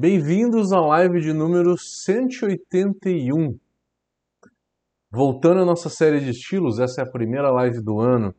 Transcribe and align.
Bem-vindos 0.00 0.72
à 0.72 0.80
live 0.80 1.20
de 1.20 1.30
número 1.30 1.76
181. 1.76 3.60
Voltando 5.10 5.60
à 5.60 5.64
nossa 5.66 5.90
série 5.90 6.20
de 6.20 6.30
estilos, 6.30 6.78
essa 6.78 7.02
é 7.02 7.04
a 7.04 7.10
primeira 7.10 7.50
live 7.50 7.82
do 7.82 8.00
ano. 8.00 8.34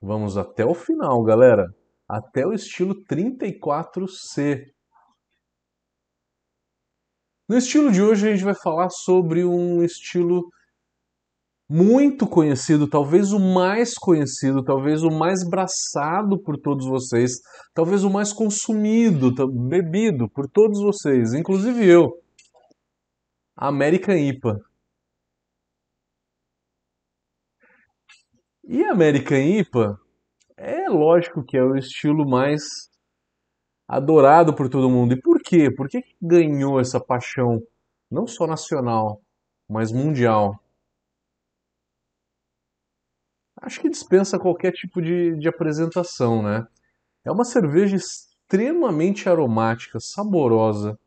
Vamos 0.00 0.36
até 0.36 0.66
o 0.66 0.74
final, 0.74 1.22
galera. 1.22 1.72
Até 2.08 2.44
o 2.44 2.52
estilo 2.52 2.96
34C. 3.04 4.72
No 7.48 7.56
estilo 7.56 7.92
de 7.92 8.02
hoje, 8.02 8.28
a 8.28 8.32
gente 8.32 8.44
vai 8.44 8.56
falar 8.56 8.90
sobre 8.90 9.44
um 9.44 9.84
estilo 9.84 10.50
muito 11.72 12.26
conhecido, 12.26 12.86
talvez 12.86 13.32
o 13.32 13.40
mais 13.40 13.94
conhecido, 13.94 14.62
talvez 14.62 15.02
o 15.02 15.10
mais 15.10 15.42
braçado 15.48 16.38
por 16.38 16.58
todos 16.58 16.86
vocês, 16.86 17.40
talvez 17.72 18.04
o 18.04 18.10
mais 18.10 18.30
consumido, 18.30 19.32
bebido 19.48 20.28
por 20.28 20.46
todos 20.46 20.82
vocês, 20.82 21.32
inclusive 21.32 21.82
eu. 21.88 22.12
American 23.56 24.16
IPA. 24.16 24.60
E 28.64 28.84
American 28.84 29.38
IPA 29.38 29.98
é 30.58 30.90
lógico 30.90 31.42
que 31.42 31.56
é 31.56 31.64
o 31.64 31.74
estilo 31.74 32.28
mais 32.28 32.62
adorado 33.88 34.54
por 34.54 34.68
todo 34.68 34.90
mundo. 34.90 35.14
E 35.14 35.20
por 35.20 35.40
quê? 35.40 35.70
Por 35.74 35.88
que 35.88 36.02
ganhou 36.20 36.78
essa 36.78 37.00
paixão 37.00 37.62
não 38.10 38.26
só 38.26 38.46
nacional, 38.46 39.22
mas 39.66 39.90
mundial? 39.90 40.61
Acho 43.62 43.80
que 43.80 43.88
dispensa 43.88 44.38
qualquer 44.38 44.72
tipo 44.72 45.00
de, 45.00 45.36
de 45.36 45.48
apresentação, 45.48 46.42
né? 46.42 46.66
É 47.24 47.30
uma 47.30 47.44
cerveja 47.44 47.96
extremamente 47.96 49.28
aromática, 49.28 49.98
saborosa, 50.00 50.98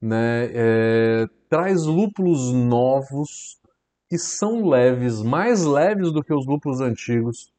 né? 0.00 0.48
É, 0.52 1.26
traz 1.48 1.84
lúpulos 1.84 2.52
novos 2.52 3.60
que 4.08 4.18
são 4.18 4.66
leves, 4.66 5.22
mais 5.22 5.64
leves 5.64 6.12
do 6.12 6.22
que 6.22 6.32
os 6.32 6.46
lúpulos 6.46 6.80
antigos. 6.80 7.52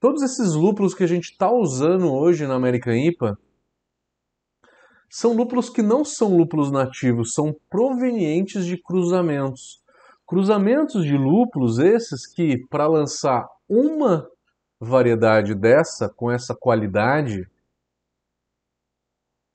Todos 0.00 0.22
esses 0.22 0.54
lúpulos 0.54 0.94
que 0.94 1.04
a 1.04 1.06
gente 1.06 1.32
está 1.32 1.50
usando 1.50 2.12
hoje 2.12 2.46
na 2.46 2.54
American 2.54 2.94
IPA 2.94 3.38
são 5.08 5.34
lúpulos 5.34 5.68
que 5.68 5.82
não 5.82 6.04
são 6.04 6.36
lúpulos 6.36 6.70
nativos, 6.70 7.34
são 7.34 7.54
provenientes 7.68 8.64
de 8.64 8.80
cruzamentos. 8.80 9.79
Cruzamentos 10.30 11.04
de 11.04 11.16
lúpulos 11.16 11.80
esses 11.80 12.24
que, 12.24 12.64
para 12.68 12.86
lançar 12.86 13.48
uma 13.68 14.30
variedade 14.78 15.56
dessa, 15.56 16.08
com 16.08 16.30
essa 16.30 16.54
qualidade, 16.54 17.50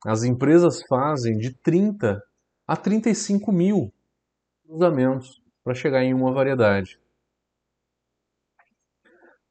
as 0.06 0.24
empresas 0.24 0.84
fazem 0.86 1.38
de 1.38 1.56
30 1.64 2.22
a 2.68 2.76
35 2.76 3.54
mil 3.54 3.90
cruzamentos 4.68 5.42
para 5.64 5.74
chegar 5.74 6.04
em 6.04 6.14
uma 6.14 6.34
variedade. 6.34 7.00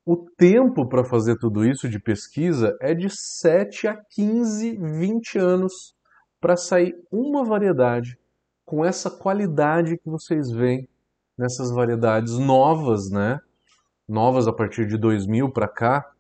O 0.05 0.29
tempo 0.37 0.87
para 0.87 1.07
fazer 1.07 1.39
tudo 1.39 1.65
isso 1.65 1.89
de 1.89 1.99
pesquisa 1.99 2.77
é 2.83 2.93
de 2.93 3.09
7 3.09 3.89
a 3.89 3.97
15, 3.97 4.77
20 4.77 5.39
anos 5.39 5.97
para 6.39 6.55
sair 6.55 6.95
uma 7.11 7.43
variedade 7.47 8.19
com 8.67 8.85
essa 8.85 9.11
qualidade 9.11 9.97
que 9.97 10.11
vocês 10.11 10.51
veem 10.51 10.87
nessas 11.37 11.71
variedades 11.71 12.39
novas, 12.39 13.11
né? 13.11 13.41
Novas 14.09 14.47
a 14.47 14.53
partir 14.53 14.87
de 14.87 14.97
2000 14.97 15.51
para 15.53 15.69
cá. 15.69 16.13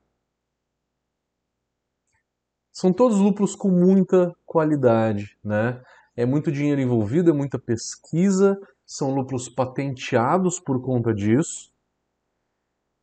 São 2.72 2.92
todos 2.92 3.18
lúpulos 3.18 3.54
com 3.54 3.70
muita 3.70 4.34
qualidade, 4.44 5.38
né? 5.44 5.82
É 6.16 6.26
muito 6.26 6.50
dinheiro 6.50 6.80
envolvido, 6.80 7.30
é 7.30 7.32
muita 7.32 7.58
pesquisa, 7.58 8.58
são 8.86 9.14
lúpulos 9.14 9.48
patenteados 9.48 10.60
por 10.60 10.82
conta 10.82 11.12
disso. 11.12 11.72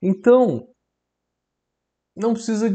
Então, 0.01 0.67
não 2.15 2.33
precisa 2.33 2.69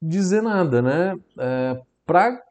dizer 0.00 0.42
nada, 0.42 0.82
né? 0.82 1.14
É, 1.38 1.82
para 2.04 2.42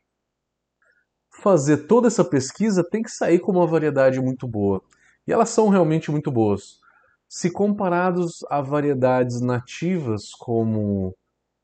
fazer 1.41 1.85
toda 1.87 2.07
essa 2.07 2.23
pesquisa, 2.23 2.83
tem 2.83 3.01
que 3.03 3.11
sair 3.11 3.39
com 3.39 3.51
uma 3.51 3.67
variedade 3.67 4.19
muito 4.19 4.47
boa. 4.47 4.81
E 5.27 5.31
elas 5.31 5.49
são 5.49 5.69
realmente 5.69 6.11
muito 6.11 6.31
boas. 6.31 6.79
Se 7.27 7.51
comparados 7.51 8.43
a 8.49 8.61
variedades 8.61 9.41
nativas 9.41 10.31
como 10.31 11.15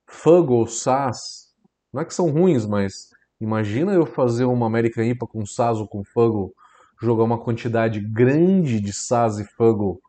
Fuggle 0.08 0.58
ou 0.58 0.68
Sass, 0.68 1.54
não 1.94 2.02
é 2.02 2.06
que 2.06 2.14
são 2.14 2.30
ruins, 2.32 2.66
mas 2.66 3.10
imagina 3.40 3.94
eu 3.94 4.06
fazer 4.06 4.46
uma 4.46 4.66
American 4.66 5.04
IPA 5.04 5.28
com 5.28 5.46
Sass 5.46 5.78
ou 5.78 5.88
com 5.88 6.04
Fuggle, 6.04 6.54
jogar 7.00 7.24
uma 7.24 7.42
quantidade 7.42 8.00
grande 8.00 8.80
de 8.80 8.94
Sass 8.94 9.40
e 9.40 9.46
Fuggle, 9.46 10.00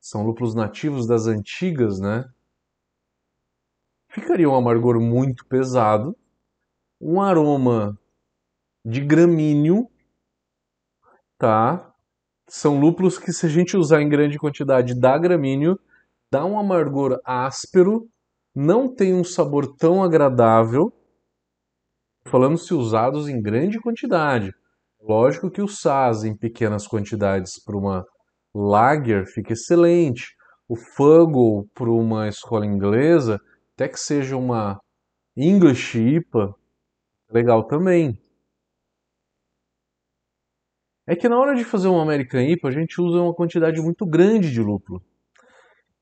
são 0.00 0.24
lúpulos 0.24 0.54
nativos 0.54 1.06
das 1.06 1.26
antigas, 1.26 2.00
né? 2.00 2.24
Ficaria 4.08 4.48
um 4.48 4.54
amargor 4.54 5.00
muito 5.00 5.46
pesado, 5.46 6.16
um 7.00 7.20
aroma 7.22 7.98
de 8.84 9.00
gramíneo, 9.00 9.88
tá? 11.38 11.91
São 12.54 12.78
lúpulos 12.78 13.18
que, 13.18 13.32
se 13.32 13.46
a 13.46 13.48
gente 13.48 13.78
usar 13.78 14.02
em 14.02 14.08
grande 14.10 14.38
quantidade, 14.38 14.94
dá 14.94 15.16
gramíneo, 15.16 15.80
dá 16.30 16.44
um 16.44 16.58
amargor 16.58 17.18
áspero, 17.24 18.06
não 18.54 18.94
tem 18.94 19.14
um 19.14 19.24
sabor 19.24 19.74
tão 19.74 20.04
agradável. 20.04 20.92
Falando 22.26 22.58
se 22.58 22.74
usados 22.74 23.26
em 23.26 23.40
grande 23.40 23.80
quantidade. 23.80 24.54
Lógico 25.00 25.50
que 25.50 25.62
o 25.62 25.66
Saz 25.66 26.24
em 26.24 26.36
pequenas 26.36 26.86
quantidades 26.86 27.58
para 27.58 27.74
uma 27.74 28.04
lager 28.54 29.24
fica 29.24 29.54
excelente. 29.54 30.36
O 30.68 30.76
Fuggle 30.76 31.66
para 31.72 31.90
uma 31.90 32.28
escola 32.28 32.66
inglesa, 32.66 33.40
até 33.72 33.88
que 33.88 33.98
seja 33.98 34.36
uma 34.36 34.78
English 35.34 35.98
IPA, 35.98 36.54
legal 37.30 37.64
também 37.64 38.21
é 41.06 41.16
que 41.16 41.28
na 41.28 41.38
hora 41.38 41.54
de 41.54 41.64
fazer 41.64 41.88
um 41.88 42.00
American 42.00 42.40
IPA 42.40 42.68
a 42.68 42.72
gente 42.72 43.00
usa 43.00 43.20
uma 43.20 43.34
quantidade 43.34 43.80
muito 43.80 44.06
grande 44.06 44.52
de 44.52 44.62
lúpulo. 44.62 45.02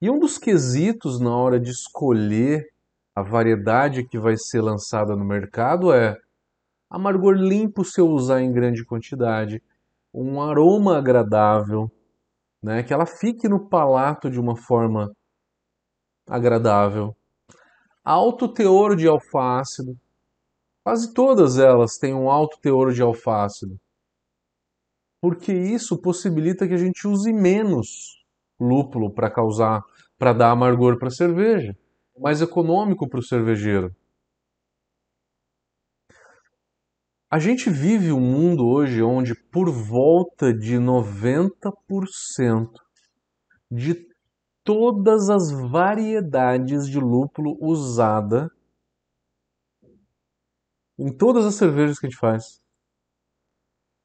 E 0.00 0.10
um 0.10 0.18
dos 0.18 0.38
quesitos 0.38 1.20
na 1.20 1.34
hora 1.34 1.58
de 1.58 1.70
escolher 1.70 2.70
a 3.14 3.22
variedade 3.22 4.06
que 4.06 4.18
vai 4.18 4.36
ser 4.36 4.60
lançada 4.60 5.16
no 5.16 5.24
mercado 5.24 5.92
é 5.92 6.16
amargor 6.88 7.34
limpo 7.34 7.84
se 7.84 8.00
eu 8.00 8.08
usar 8.08 8.42
em 8.42 8.52
grande 8.52 8.84
quantidade, 8.84 9.62
um 10.12 10.40
aroma 10.40 10.98
agradável, 10.98 11.90
né, 12.62 12.82
que 12.82 12.92
ela 12.92 13.06
fique 13.06 13.48
no 13.48 13.68
palato 13.68 14.30
de 14.30 14.38
uma 14.38 14.56
forma 14.56 15.10
agradável. 16.26 17.16
Alto 18.04 18.48
teor 18.48 18.96
de 18.96 19.06
alfácido. 19.06 19.96
Quase 20.82 21.12
todas 21.12 21.58
elas 21.58 21.96
têm 21.96 22.14
um 22.14 22.30
alto 22.30 22.58
teor 22.60 22.92
de 22.92 23.02
alfácido 23.02 23.78
porque 25.20 25.52
isso 25.52 26.00
possibilita 26.00 26.66
que 26.66 26.74
a 26.74 26.78
gente 26.78 27.06
use 27.06 27.32
menos 27.32 28.20
lúpulo 28.58 29.12
para 29.12 29.30
causar, 29.30 29.82
para 30.18 30.32
dar 30.32 30.50
amargor 30.50 30.98
para 30.98 31.08
a 31.08 31.12
cerveja, 31.12 31.76
mais 32.18 32.42
econômico 32.42 33.08
para 33.08 33.20
o 33.20 33.22
cervejeiro. 33.22 33.94
A 37.30 37.38
gente 37.38 37.70
vive 37.70 38.12
um 38.12 38.20
mundo 38.20 38.66
hoje 38.66 39.02
onde 39.02 39.34
por 39.34 39.70
volta 39.70 40.52
de 40.52 40.76
90% 40.76 42.70
de 43.70 43.94
todas 44.64 45.30
as 45.30 45.50
variedades 45.50 46.88
de 46.88 46.98
lúpulo 46.98 47.56
usada 47.60 48.50
em 50.98 51.16
todas 51.16 51.46
as 51.46 51.54
cervejas 51.54 51.98
que 51.98 52.06
a 52.06 52.10
gente 52.10 52.18
faz 52.18 52.59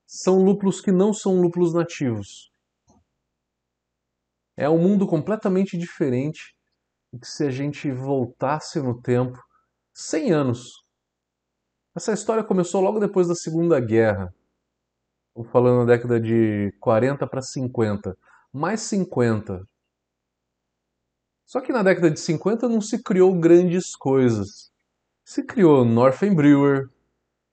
são 0.05 0.43
lúpulos 0.43 0.81
que 0.81 0.91
não 0.91 1.13
são 1.13 1.41
lúpulos 1.41 1.73
nativos. 1.73 2.51
É 4.57 4.69
um 4.69 4.77
mundo 4.77 5.07
completamente 5.07 5.77
diferente 5.77 6.55
que 7.19 7.27
se 7.27 7.45
a 7.45 7.49
gente 7.49 7.91
voltasse 7.91 8.79
no 8.79 9.01
tempo 9.01 9.37
100 9.93 10.31
anos. 10.31 10.83
Essa 11.95 12.13
história 12.13 12.43
começou 12.43 12.81
logo 12.81 12.99
depois 12.99 13.27
da 13.27 13.35
Segunda 13.35 13.79
Guerra. 13.79 14.33
Estou 15.29 15.45
falando 15.51 15.79
na 15.79 15.85
década 15.85 16.19
de 16.19 16.73
40 16.79 17.25
para 17.27 17.41
50. 17.41 18.17
Mais 18.53 18.81
50. 18.81 19.65
Só 21.45 21.61
que 21.61 21.71
na 21.71 21.83
década 21.83 22.09
de 22.09 22.19
50 22.19 22.67
não 22.67 22.81
se 22.81 23.01
criou 23.01 23.37
grandes 23.39 23.95
coisas. 23.95 24.71
Se 25.23 25.43
criou 25.43 25.85
Northern 25.85 26.35
Brewer, 26.35 26.89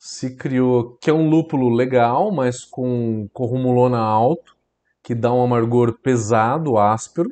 se 0.05 0.35
criou, 0.35 0.97
que 0.97 1.09
é 1.09 1.13
um 1.13 1.31
lúpulo 1.31 1.69
legal, 1.69 2.33
mas 2.33 2.65
com 2.65 3.29
corrumulona 3.33 4.01
alto, 4.01 4.57
que 5.01 5.15
dá 5.15 5.33
um 5.33 5.45
amargor 5.45 5.97
pesado, 6.01 6.77
áspero. 6.77 7.31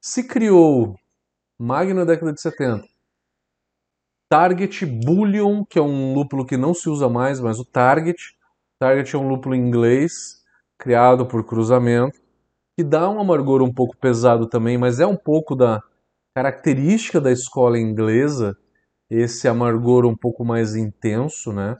Se 0.00 0.22
criou 0.22 0.94
Magno 1.58 1.96
na 1.96 2.04
década 2.04 2.32
de 2.32 2.40
70. 2.40 2.84
Target 4.28 4.86
Bullion, 4.86 5.64
que 5.64 5.80
é 5.80 5.82
um 5.82 6.14
lúpulo 6.14 6.46
que 6.46 6.56
não 6.56 6.72
se 6.72 6.88
usa 6.88 7.08
mais, 7.08 7.40
mas 7.40 7.58
o 7.58 7.64
Target. 7.64 8.36
Target 8.78 9.16
é 9.16 9.18
um 9.18 9.28
lúpulo 9.28 9.52
inglês, 9.52 10.44
criado 10.78 11.26
por 11.26 11.44
cruzamento, 11.44 12.20
que 12.76 12.84
dá 12.84 13.10
um 13.10 13.18
amargor 13.18 13.62
um 13.62 13.74
pouco 13.74 13.96
pesado 13.96 14.48
também, 14.48 14.78
mas 14.78 15.00
é 15.00 15.06
um 15.08 15.16
pouco 15.16 15.56
da 15.56 15.82
característica 16.36 17.20
da 17.20 17.32
escola 17.32 17.80
inglesa, 17.80 18.56
esse 19.10 19.46
amargor 19.48 20.04
um 20.04 20.16
pouco 20.16 20.44
mais 20.44 20.74
intenso, 20.74 21.52
né? 21.52 21.76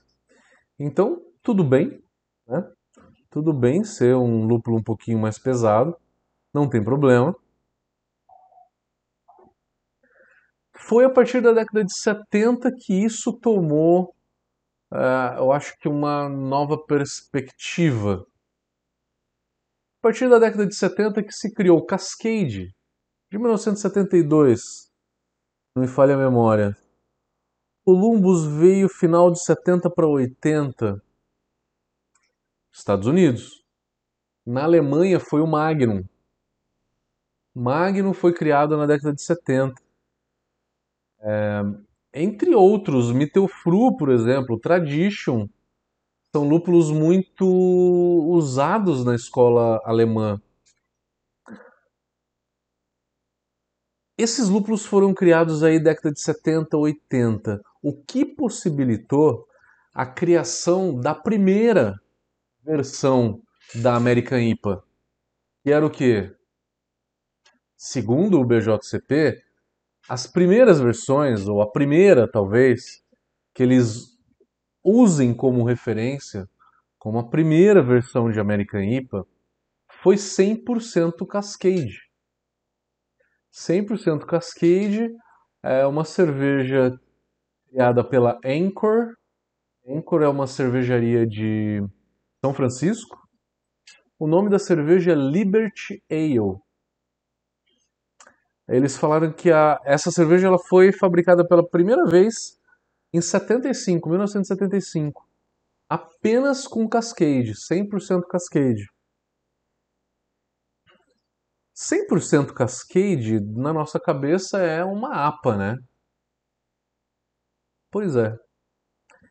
Então, 0.78 1.22
tudo 1.42 1.64
bem, 1.64 2.02
né? 2.46 2.70
Tudo 3.30 3.52
bem 3.52 3.84
ser 3.84 4.14
um 4.14 4.46
lúpulo 4.46 4.78
um 4.78 4.82
pouquinho 4.82 5.18
mais 5.18 5.38
pesado, 5.38 5.96
não 6.54 6.68
tem 6.68 6.82
problema. 6.82 7.34
Foi 10.74 11.04
a 11.04 11.10
partir 11.10 11.40
da 11.40 11.52
década 11.52 11.84
de 11.84 11.92
70 11.92 12.70
que 12.78 12.94
isso 12.94 13.32
tomou, 13.32 14.14
uh, 14.92 15.38
eu 15.38 15.52
acho 15.52 15.76
que 15.78 15.88
uma 15.88 16.28
nova 16.28 16.78
perspectiva. 16.78 18.24
A 19.98 20.02
partir 20.02 20.28
da 20.28 20.38
década 20.38 20.66
de 20.66 20.74
70 20.76 21.22
que 21.24 21.32
se 21.32 21.52
criou 21.52 21.78
o 21.78 21.84
Cascade, 21.84 22.72
de 23.30 23.38
1972, 23.38 24.60
não 25.74 25.82
me 25.82 25.88
falha 25.88 26.14
a 26.14 26.18
memória. 26.18 26.76
Columbus 27.86 28.44
veio 28.44 28.88
final 28.88 29.30
de 29.30 29.40
70 29.44 29.88
para 29.88 30.08
80, 30.08 31.00
Estados 32.72 33.06
Unidos. 33.06 33.64
Na 34.44 34.64
Alemanha 34.64 35.20
foi 35.20 35.40
o 35.40 35.46
Magnum. 35.46 36.02
Magnum 37.54 38.12
foi 38.12 38.34
criado 38.34 38.76
na 38.76 38.86
década 38.86 39.14
de 39.14 39.22
70. 39.22 39.80
É, 41.20 41.62
entre 42.12 42.56
outros, 42.56 43.12
Mittelfru, 43.12 43.96
por 43.96 44.10
exemplo, 44.10 44.58
Tradition, 44.58 45.46
são 46.34 46.42
lúpulos 46.42 46.90
muito 46.90 47.46
usados 47.46 49.04
na 49.04 49.14
escola 49.14 49.80
alemã. 49.84 50.42
Esses 54.18 54.48
lúpulos 54.48 54.86
foram 54.86 55.12
criados 55.12 55.62
aí 55.62 55.78
década 55.78 56.10
de 56.10 56.20
70, 56.20 56.74
80, 56.74 57.60
o 57.82 58.02
que 58.02 58.24
possibilitou 58.24 59.46
a 59.92 60.06
criação 60.06 60.98
da 60.98 61.14
primeira 61.14 62.00
versão 62.64 63.42
da 63.74 63.94
American 63.94 64.38
IPA, 64.38 64.82
que 65.62 65.70
era 65.70 65.84
o 65.84 65.90
quê? 65.90 66.34
Segundo 67.76 68.40
o 68.40 68.44
BJCP, 68.44 69.42
as 70.08 70.26
primeiras 70.26 70.80
versões, 70.80 71.46
ou 71.46 71.60
a 71.60 71.70
primeira 71.70 72.26
talvez, 72.26 73.02
que 73.52 73.62
eles 73.62 74.16
usem 74.82 75.34
como 75.34 75.62
referência, 75.62 76.48
como 76.98 77.18
a 77.18 77.28
primeira 77.28 77.82
versão 77.82 78.30
de 78.30 78.40
American 78.40 78.82
IPA, 78.82 79.26
foi 80.02 80.16
100% 80.16 81.26
Cascade. 81.26 82.05
100% 83.56 84.26
Cascade 84.26 85.08
é 85.62 85.86
uma 85.86 86.04
cerveja 86.04 86.92
criada 87.70 88.04
pela 88.04 88.38
Anchor. 88.44 89.14
Anchor 89.88 90.22
é 90.22 90.28
uma 90.28 90.46
cervejaria 90.46 91.26
de 91.26 91.82
São 92.44 92.52
Francisco. 92.52 93.16
O 94.18 94.26
nome 94.26 94.50
da 94.50 94.58
cerveja 94.58 95.12
é 95.12 95.14
Liberty 95.14 96.02
Ale. 96.10 96.58
Eles 98.68 98.96
falaram 98.96 99.32
que 99.32 99.50
a, 99.50 99.80
essa 99.84 100.10
cerveja 100.10 100.48
ela 100.48 100.58
foi 100.58 100.92
fabricada 100.92 101.46
pela 101.46 101.66
primeira 101.66 102.04
vez 102.04 102.58
em 103.12 103.22
75, 103.22 104.08
1975. 104.08 105.26
Apenas 105.88 106.66
com 106.66 106.86
Cascade, 106.86 107.54
100% 107.54 108.22
Cascade. 108.28 108.86
100% 111.76 112.54
Cascade, 112.54 113.38
na 113.40 113.72
nossa 113.72 114.00
cabeça, 114.00 114.58
é 114.58 114.82
uma 114.82 115.26
APA, 115.26 115.56
né? 115.56 115.76
Pois 117.90 118.16
é. 118.16 118.34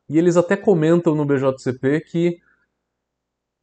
E 0.08 0.18
eles 0.18 0.38
até 0.38 0.56
comentam 0.56 1.16
no 1.16 1.26
BJCP 1.26 2.02
que 2.02 2.40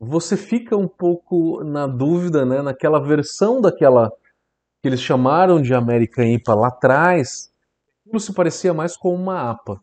você 0.00 0.36
fica 0.36 0.76
um 0.76 0.88
pouco 0.88 1.62
na 1.62 1.86
dúvida, 1.86 2.44
né, 2.44 2.60
naquela 2.60 2.98
versão 2.98 3.60
daquela 3.60 4.10
que 4.80 4.88
eles 4.88 5.00
chamaram 5.00 5.62
de 5.62 5.72
American 5.72 6.24
IPA 6.24 6.54
lá 6.54 6.68
atrás, 6.68 7.52
aquilo 8.04 8.18
se 8.18 8.34
parecia 8.34 8.74
mais 8.74 8.96
com 8.96 9.14
uma 9.14 9.48
APA. 9.48 9.80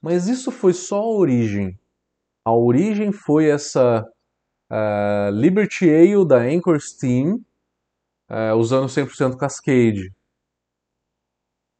Mas 0.00 0.28
isso 0.28 0.52
foi 0.52 0.72
só 0.72 1.00
a 1.00 1.10
origem. 1.10 1.76
A 2.44 2.52
origem 2.52 3.10
foi 3.10 3.48
essa 3.48 4.08
uh, 4.70 5.30
Liberty 5.32 5.90
Ale 5.90 6.24
da 6.24 6.36
Anchor 6.36 6.80
Steam, 6.80 7.40
uh, 8.32 8.56
usando 8.56 8.86
100% 8.86 9.36
Cascade. 9.36 10.10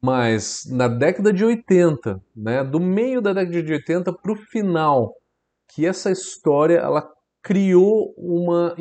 Mas 0.01 0.63
na 0.69 0.87
década 0.87 1.33
de 1.33 1.43
80, 1.43 2.21
né, 2.35 2.63
do 2.63 2.79
meio 2.79 3.21
da 3.21 3.33
década 3.33 3.63
de 3.63 3.73
80 3.73 4.13
para 4.13 4.31
o 4.31 4.35
final, 4.35 5.15
que 5.69 5.85
essa 5.85 6.11
história 6.11 6.77
ela 6.77 7.09
criou 7.41 8.13
uma 8.17 8.75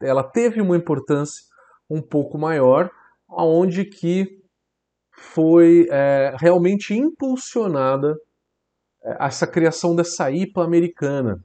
ela 0.00 0.22
teve 0.22 0.60
uma 0.60 0.76
importância 0.76 1.42
um 1.88 2.02
pouco 2.02 2.36
maior, 2.36 2.90
aonde 3.28 3.84
que 3.84 4.42
foi 5.12 5.88
é, 5.90 6.34
realmente 6.38 6.94
impulsionada 6.94 8.14
é, 9.02 9.24
essa 9.24 9.46
criação 9.46 9.94
dessa 9.94 10.30
IPA 10.30 10.64
americana. 10.64 11.44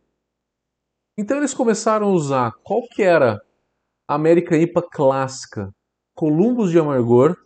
Então 1.18 1.38
eles 1.38 1.54
começaram 1.54 2.08
a 2.08 2.12
usar 2.12 2.52
qual 2.64 2.82
que 2.90 3.04
era 3.04 3.40
América 4.14 4.58
IPA 4.58 4.82
clássica, 4.92 5.74
Columbus 6.14 6.70
de 6.70 6.78
amargor, 6.78 7.38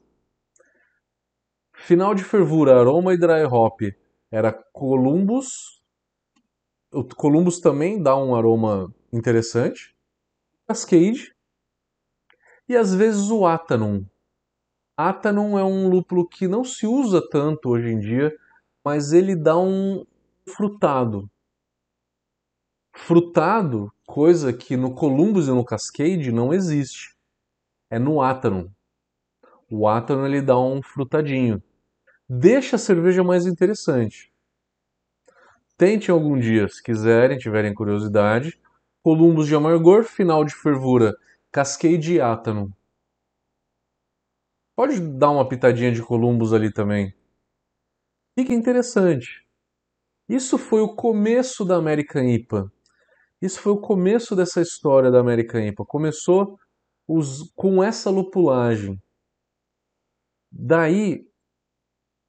final 1.74 2.16
de 2.16 2.24
fervura, 2.24 2.80
aroma 2.80 3.14
e 3.14 3.18
dry 3.20 3.44
hop 3.44 3.82
era 4.32 4.52
Columbus. 4.74 5.80
O 6.92 7.04
Columbus 7.04 7.60
também 7.60 8.02
dá 8.02 8.18
um 8.18 8.34
aroma 8.34 8.92
interessante. 9.14 9.96
Cascade 10.68 11.36
e 12.68 12.76
às 12.76 12.96
vezes 12.96 13.30
o 13.30 13.46
Atanon. 13.46 14.02
Atanon 14.98 15.60
é 15.60 15.64
um 15.64 15.88
lúpulo 15.88 16.28
que 16.28 16.48
não 16.48 16.64
se 16.64 16.88
usa 16.88 17.22
tanto 17.30 17.70
hoje 17.70 17.90
em 17.90 18.00
dia, 18.00 18.36
mas 18.84 19.14
ele 19.14 19.36
dá 19.36 19.56
um 19.56 20.04
frutado. 20.50 21.30
Frutado, 22.98 23.92
coisa 24.08 24.52
que 24.52 24.76
no 24.76 24.96
Columbus 24.96 25.48
e 25.48 25.52
no 25.52 25.64
Cascade 25.64 26.32
não 26.32 26.54
existe. 26.54 27.16
É 27.90 28.00
no 28.00 28.22
Atanon. 28.22 28.70
O 29.70 29.88
Atanon 29.88 30.26
ele 30.26 30.42
dá 30.42 30.58
um 30.58 30.82
frutadinho. 30.82 31.62
Deixa 32.28 32.78
a 32.78 32.80
cerveja 32.80 33.24
mais 33.24 33.46
interessante. 33.46 34.34
Tente 35.78 36.10
algum 36.10 36.40
dia, 36.40 36.68
se 36.68 36.82
quiserem, 36.82 37.38
tiverem 37.38 37.74
curiosidade. 37.74 38.60
Columbus 39.04 39.46
de 39.46 39.56
amargor, 39.56 40.06
final 40.06 40.44
de 40.44 40.56
fervura 40.56 41.14
Cascade 41.52 42.14
e 42.14 42.22
Átano. 42.22 42.76
Pode 44.76 45.00
dar 45.00 45.32
uma 45.32 45.48
pitadinha 45.48 45.92
de 45.92 46.02
Columbus 46.02 46.54
ali 46.54 46.72
também. 46.72 47.14
Fica 48.40 48.54
interessante. 48.54 49.46
Isso 50.28 50.58
foi 50.58 50.82
o 50.82 50.96
começo 50.96 51.64
da 51.64 51.76
American 51.76 52.24
IPA. 52.24 52.72
Isso 53.46 53.60
foi 53.60 53.72
o 53.72 53.78
começo 53.78 54.36
dessa 54.36 54.62
história 54.62 55.12
da 55.12 55.20
American 55.20 55.62
IPA. 55.62 55.86
Começou 55.86 56.60
os, 57.08 57.52
com 57.56 57.84
essa 57.84 58.10
lupulagem. 58.10 59.00
Daí, 60.52 61.26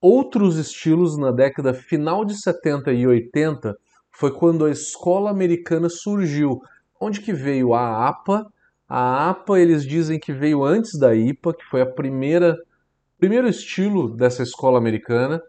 outros 0.01 0.57
estilos 0.59 1.17
na 1.17 1.31
década 1.31 1.73
final 1.73 2.25
de 2.25 2.41
70 2.41 2.93
e 2.93 3.07
80 3.07 3.77
foi 4.11 4.31
quando 4.31 4.65
a 4.65 4.71
escola 4.71 5.31
americana 5.31 5.89
surgiu. 5.89 6.61
Onde 7.01 7.21
que 7.21 7.33
veio 7.33 7.75
a 7.75 8.09
APA 8.09 8.47
a 8.89 9.31
APA 9.31 9.59
eles 9.59 9.85
dizem 9.85 10.19
que 10.19 10.33
veio 10.33 10.63
antes 10.63 10.97
da 10.99 11.15
IPA, 11.15 11.55
que 11.55 11.65
foi 11.65 11.81
a 11.81 11.87
primeira 11.87 12.57
primeiro 13.19 13.49
estilo 13.49 14.15
dessa 14.15 14.43
escola 14.43 14.79
americana, 14.79 15.43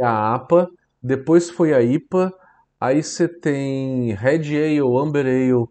a 0.00 0.34
APA, 0.34 0.68
depois 1.02 1.50
foi 1.50 1.74
a 1.74 1.82
IPA, 1.82 2.32
aí 2.80 3.02
você 3.02 3.28
tem 3.28 4.12
Red 4.14 4.56
Ale, 4.56 4.80
Amber 4.80 5.26
Ale, 5.26 5.68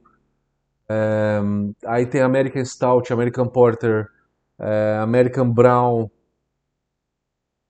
é, 0.88 1.40
aí 1.86 2.06
tem 2.06 2.22
American 2.22 2.64
Stout, 2.64 3.12
American 3.12 3.48
Porter, 3.48 4.10
é, 4.60 4.98
American 5.02 5.52
Brown, 5.52 6.10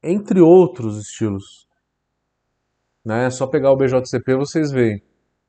entre 0.03 0.39
outros 0.41 0.97
estilos. 0.97 1.67
Né? 3.03 3.25
É 3.25 3.29
só 3.29 3.47
pegar 3.47 3.71
o 3.71 3.77
BJCP 3.77 4.35
vocês 4.35 4.71
veem. 4.71 5.01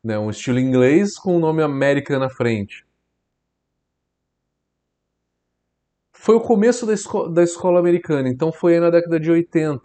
Né? 0.02 0.18
Um 0.18 0.30
estilo 0.30 0.58
inglês 0.58 1.18
com 1.18 1.36
o 1.36 1.40
nome 1.40 1.62
American 1.62 2.18
na 2.18 2.28
frente. 2.28 2.86
Foi 6.12 6.34
o 6.34 6.40
começo 6.40 6.84
da, 6.86 6.92
esco 6.92 7.28
da 7.28 7.42
escola 7.42 7.78
americana, 7.78 8.28
então 8.28 8.50
foi 8.50 8.74
aí 8.74 8.80
na 8.80 8.90
década 8.90 9.20
de 9.20 9.30
80. 9.30 9.80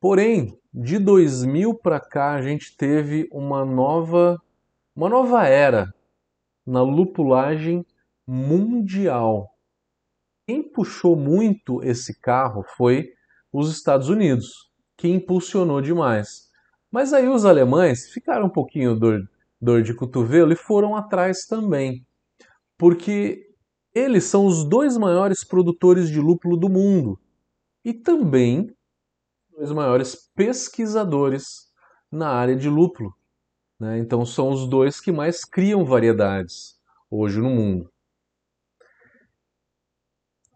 Porém, 0.00 0.57
de 0.72 0.98
2000 0.98 1.74
para 1.74 1.98
cá 1.98 2.32
a 2.34 2.42
gente 2.42 2.76
teve 2.76 3.28
uma 3.32 3.64
nova 3.64 4.40
uma 4.94 5.08
nova 5.08 5.46
era 5.46 5.94
na 6.66 6.82
lupulagem 6.82 7.86
mundial. 8.26 9.48
Quem 10.46 10.62
puxou 10.62 11.14
muito 11.16 11.82
esse 11.82 12.20
carro 12.20 12.64
foi 12.76 13.12
os 13.52 13.70
Estados 13.70 14.08
Unidos, 14.08 14.70
que 14.96 15.08
impulsionou 15.08 15.80
demais. 15.80 16.50
Mas 16.90 17.12
aí 17.12 17.28
os 17.28 17.44
alemães 17.44 18.10
ficaram 18.10 18.46
um 18.46 18.50
pouquinho 18.50 18.98
dor, 18.98 19.20
dor 19.60 19.82
de 19.82 19.94
cotovelo 19.94 20.52
e 20.52 20.56
foram 20.56 20.96
atrás 20.96 21.46
também, 21.46 22.04
porque 22.76 23.46
eles 23.94 24.24
são 24.24 24.46
os 24.46 24.64
dois 24.64 24.96
maiores 24.96 25.44
produtores 25.44 26.08
de 26.08 26.20
lúpulo 26.20 26.56
do 26.56 26.68
mundo 26.68 27.18
e 27.84 27.94
também 27.94 28.74
os 29.58 29.72
maiores 29.72 30.14
pesquisadores 30.34 31.68
na 32.10 32.28
área 32.28 32.54
de 32.54 32.68
lúpulo. 32.68 33.14
Né? 33.78 33.98
Então 33.98 34.24
são 34.24 34.50
os 34.50 34.68
dois 34.68 35.00
que 35.00 35.12
mais 35.12 35.44
criam 35.44 35.84
variedades 35.84 36.80
hoje 37.10 37.40
no 37.40 37.50
mundo. 37.50 37.92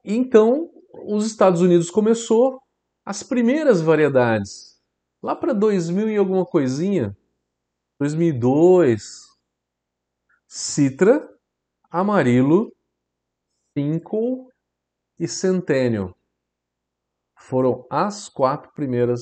Então 0.04 0.70
os 1.04 1.26
Estados 1.26 1.60
Unidos 1.60 1.90
começou 1.90 2.60
as 3.04 3.22
primeiras 3.22 3.80
variedades 3.80 4.80
lá 5.22 5.34
para 5.34 5.52
2000 5.52 6.10
e 6.10 6.16
alguma 6.16 6.44
coisinha, 6.44 7.16
2002, 7.98 9.26
Citra, 10.46 11.28
Amarilo, 11.90 12.72
Cinco 13.76 14.52
e 15.18 15.26
Centennial 15.26 16.16
foram 17.48 17.84
as 17.90 18.28
quatro 18.28 18.72
primeiras 18.72 19.20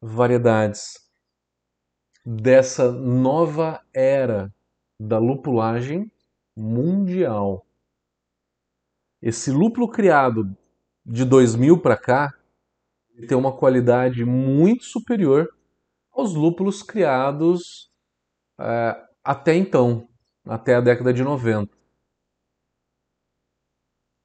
variedades 0.00 0.94
dessa 2.24 2.92
nova 2.92 3.80
era 3.92 4.52
da 4.98 5.18
lupulagem 5.18 6.10
mundial. 6.56 7.66
Esse 9.20 9.50
lúpulo 9.50 9.88
criado 9.88 10.56
de 11.04 11.24
2000 11.24 11.80
para 11.80 11.96
cá 11.96 12.32
tem 13.26 13.36
uma 13.36 13.56
qualidade 13.56 14.24
muito 14.24 14.84
superior 14.84 15.48
aos 16.12 16.34
lúpulos 16.34 16.82
criados 16.82 17.90
é, 18.58 19.04
até 19.24 19.54
então, 19.54 20.08
até 20.44 20.76
a 20.76 20.80
década 20.80 21.12
de 21.12 21.24
90. 21.24 21.81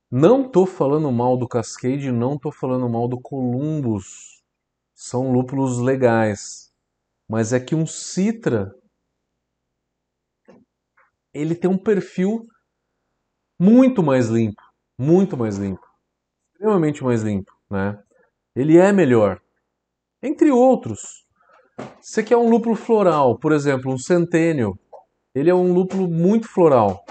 Não 0.10 0.46
estou 0.46 0.66
falando 0.66 1.12
mal 1.12 1.36
do 1.36 1.46
Cascade, 1.46 2.14
não 2.14 2.36
estou 2.36 2.50
falando 2.50 2.88
mal 2.88 3.10
do 3.10 3.20
Columbus. 3.20 4.42
São 4.96 5.34
lúpulos 5.34 5.80
legais. 5.80 6.72
Mas 7.30 7.52
é 7.52 7.60
que 7.60 7.76
um 7.76 7.86
Citra 7.86 8.74
ele 11.34 11.54
tem 11.54 11.70
um 11.70 11.78
perfil 11.78 12.42
muito 13.60 14.02
mais 14.02 14.28
limpo, 14.28 14.62
muito 14.98 15.36
mais 15.36 15.58
limpo, 15.58 15.86
extremamente 16.54 17.04
mais 17.04 17.22
limpo, 17.22 17.52
né? 17.70 18.02
Ele 18.56 18.78
é 18.78 18.94
melhor. 18.94 19.42
Entre 20.24 20.50
outros, 20.50 21.28
você 22.02 22.24
quer 22.24 22.38
um 22.38 22.50
lúpulo 22.50 22.76
floral, 22.76 23.38
por 23.38 23.52
exemplo, 23.52 23.94
um 23.94 23.98
Centennial, 24.00 24.80
ele 25.36 25.50
é 25.50 25.54
um 25.54 25.74
lúpulo 25.74 26.08
muito 26.08 26.48
floral 26.48 27.04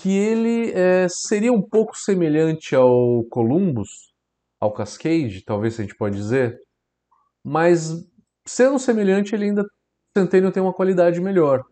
que 0.00 0.16
ele 0.16 0.72
é, 0.72 1.06
seria 1.08 1.52
um 1.52 1.62
pouco 1.62 1.96
semelhante 1.96 2.74
ao 2.74 3.24
Columbus, 3.30 4.12
ao 4.58 4.72
Cascade, 4.72 5.44
talvez 5.44 5.78
a 5.78 5.82
gente 5.82 5.94
pode 5.94 6.16
dizer, 6.16 6.58
mas 7.44 7.92
sendo 8.46 8.78
semelhante, 8.78 9.34
ele 9.34 9.46
ainda 9.46 9.64
Centennial 10.16 10.50
tem 10.52 10.62
uma 10.62 10.72
qualidade 10.72 11.20
melhor. 11.20 11.62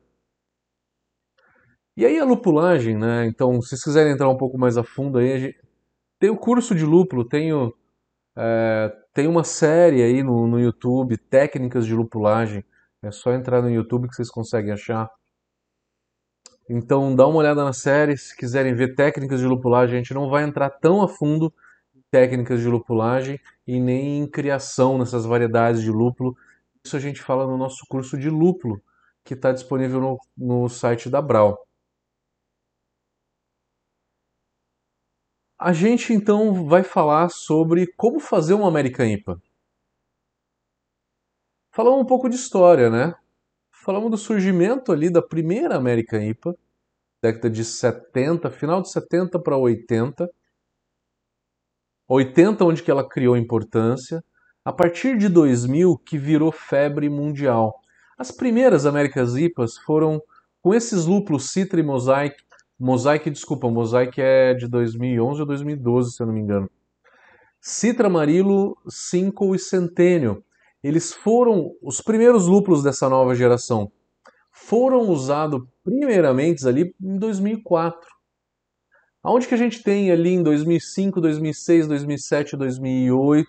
E 1.96 2.06
aí 2.06 2.18
a 2.18 2.24
lupulagem, 2.24 2.96
né? 2.96 3.26
Então, 3.26 3.60
se 3.60 3.70
vocês 3.70 3.82
quiserem 3.82 4.12
entrar 4.12 4.28
um 4.28 4.36
pouco 4.36 4.56
mais 4.56 4.76
a 4.76 4.84
fundo 4.84 5.18
aí, 5.18 5.38
gente... 5.40 5.58
tem 6.20 6.30
o 6.30 6.36
curso 6.36 6.74
de 6.74 6.84
lúpulo, 6.84 7.24
tenho, 7.26 7.74
é, 8.36 8.96
tem 9.12 9.26
uma 9.26 9.42
série 9.42 10.02
aí 10.02 10.22
no, 10.22 10.46
no 10.46 10.60
YouTube, 10.60 11.16
técnicas 11.16 11.84
de 11.86 11.94
lupulagem. 11.94 12.64
É 13.02 13.10
só 13.10 13.32
entrar 13.32 13.62
no 13.62 13.70
YouTube 13.70 14.08
que 14.08 14.14
vocês 14.14 14.30
conseguem 14.30 14.72
achar. 14.72 15.10
Então 16.68 17.16
dá 17.16 17.26
uma 17.26 17.38
olhada 17.38 17.64
na 17.64 17.72
série, 17.72 18.16
se 18.16 18.36
quiserem 18.36 18.74
ver 18.74 18.94
técnicas 18.94 19.40
de 19.40 19.46
lupulagem, 19.46 19.94
a 19.96 19.98
gente 19.98 20.12
não 20.12 20.28
vai 20.28 20.44
entrar 20.44 20.68
tão 20.68 21.00
a 21.02 21.08
fundo 21.08 21.52
em 21.96 22.02
técnicas 22.10 22.60
de 22.60 22.68
lupulagem 22.68 23.40
e 23.66 23.80
nem 23.80 24.20
em 24.20 24.30
criação 24.30 24.98
nessas 24.98 25.24
variedades 25.24 25.80
de 25.82 25.90
lúpulo. 25.90 26.36
Isso 26.84 26.96
a 26.96 27.00
gente 27.00 27.22
fala 27.22 27.46
no 27.46 27.56
nosso 27.56 27.86
curso 27.88 28.18
de 28.18 28.28
lúpulo, 28.28 28.82
que 29.24 29.34
está 29.34 29.50
disponível 29.52 30.00
no, 30.00 30.18
no 30.36 30.68
site 30.68 31.08
da 31.08 31.22
Brau. 31.22 31.58
A 35.58 35.72
gente 35.72 36.12
então 36.12 36.66
vai 36.66 36.82
falar 36.82 37.30
sobre 37.30 37.86
como 37.96 38.20
fazer 38.20 38.54
uma 38.54 38.68
American 38.68 39.06
IPA. 39.06 39.40
Falamos 41.72 42.02
um 42.02 42.06
pouco 42.06 42.28
de 42.28 42.36
história, 42.36 42.90
né? 42.90 43.14
Falamos 43.88 44.10
do 44.10 44.18
surgimento 44.18 44.92
ali 44.92 45.08
da 45.08 45.22
primeira 45.22 45.74
American 45.74 46.20
IPA, 46.20 46.54
década 47.22 47.48
de 47.48 47.64
70, 47.64 48.50
final 48.50 48.82
de 48.82 48.92
70 48.92 49.38
para 49.38 49.56
80. 49.56 50.28
80 52.06 52.64
onde 52.66 52.82
que 52.82 52.90
ela 52.90 53.08
criou 53.08 53.34
importância, 53.34 54.22
a 54.62 54.74
partir 54.74 55.16
de 55.16 55.26
2000 55.26 55.96
que 56.04 56.18
virou 56.18 56.52
febre 56.52 57.08
mundial. 57.08 57.80
As 58.18 58.30
primeiras 58.30 58.84
Américas 58.84 59.34
IPAs 59.36 59.78
foram 59.78 60.20
com 60.60 60.74
esses 60.74 61.06
lúpulos 61.06 61.50
Citra 61.50 61.80
e 61.80 61.82
Mosaic. 61.82 62.36
Mosaic, 62.78 63.30
desculpa, 63.30 63.70
Mosaic 63.70 64.20
é 64.20 64.52
de 64.52 64.68
2011 64.68 65.40
ou 65.40 65.46
2012, 65.46 66.12
se 66.12 66.22
eu 66.22 66.26
não 66.26 66.34
me 66.34 66.40
engano. 66.40 66.70
Citra 67.58 68.08
Amarillo, 68.08 68.76
Cinco 68.86 69.54
e 69.54 69.58
Centênio 69.58 70.44
eles 70.82 71.12
foram 71.12 71.76
os 71.82 72.00
primeiros 72.00 72.46
lúpulos 72.46 72.82
dessa 72.82 73.08
nova 73.08 73.34
geração. 73.34 73.90
Foram 74.52 75.08
usados 75.08 75.62
primeiramente 75.82 76.66
ali 76.66 76.94
em 77.00 77.18
2004. 77.18 78.08
Aonde 79.22 79.48
que 79.48 79.54
a 79.54 79.58
gente 79.58 79.82
tem 79.82 80.10
ali 80.10 80.30
em 80.30 80.42
2005, 80.42 81.20
2006, 81.20 81.88
2007, 81.88 82.56
2008? 82.56 83.48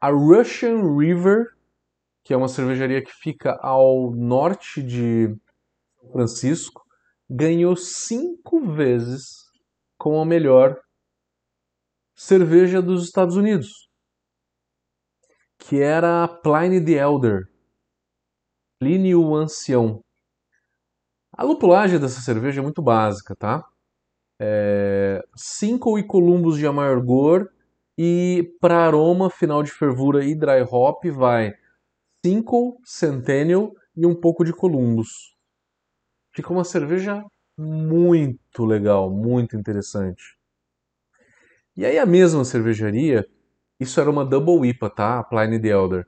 A 0.00 0.10
Russian 0.10 0.96
River, 0.96 1.54
que 2.22 2.32
é 2.32 2.36
uma 2.36 2.48
cervejaria 2.48 3.02
que 3.02 3.12
fica 3.12 3.58
ao 3.62 4.10
norte 4.12 4.82
de 4.82 5.34
São 5.98 6.12
Francisco, 6.12 6.82
ganhou 7.28 7.76
cinco 7.76 8.60
vezes 8.60 9.50
com 9.98 10.20
a 10.20 10.24
melhor 10.24 10.78
cerveja 12.14 12.82
dos 12.82 13.04
Estados 13.04 13.36
Unidos 13.36 13.89
que 15.70 15.80
era 15.80 16.26
Pliny 16.26 16.84
the 16.84 16.94
Elder, 16.94 17.48
Plínio 18.80 19.22
o 19.22 19.36
Ancião. 19.36 20.00
A 21.32 21.44
lupulagem 21.44 22.00
dessa 22.00 22.20
cerveja 22.20 22.60
é 22.60 22.64
muito 22.64 22.82
básica, 22.82 23.36
tá? 23.36 23.64
É, 24.42 25.22
cinco 25.36 25.96
e 25.96 26.02
columbus 26.02 26.58
de 26.58 26.66
amargor 26.66 27.48
e 27.96 28.52
para 28.60 28.84
aroma 28.84 29.30
final 29.30 29.62
de 29.62 29.70
fervura 29.70 30.24
e 30.24 30.34
dry 30.34 30.60
hop 30.68 31.04
vai 31.04 31.54
cinco 32.26 32.80
centennial 32.84 33.72
e 33.96 34.04
um 34.04 34.20
pouco 34.20 34.44
de 34.44 34.52
columbus. 34.52 35.36
Fica 36.34 36.52
uma 36.52 36.64
cerveja 36.64 37.24
muito 37.56 38.64
legal, 38.64 39.08
muito 39.08 39.56
interessante. 39.56 40.36
E 41.76 41.86
aí 41.86 41.96
a 41.96 42.04
mesma 42.04 42.44
cervejaria 42.44 43.24
isso 43.80 43.98
era 43.98 44.10
uma 44.10 44.26
double 44.26 44.68
IPA, 44.68 44.90
tá? 44.90 45.24
Pliny 45.24 45.58
the 45.58 45.68
Elder. 45.68 46.06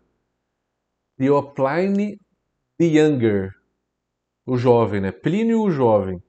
E 1.19 1.31
o 1.31 1.43
Pliny 1.55 2.19
the 2.79 2.85
Younger, 2.85 3.51
o 4.47 4.59
jovem, 4.59 5.01
né? 5.01 5.11
Plínio 5.11 5.63
o 5.63 5.71
jovem, 5.71 6.23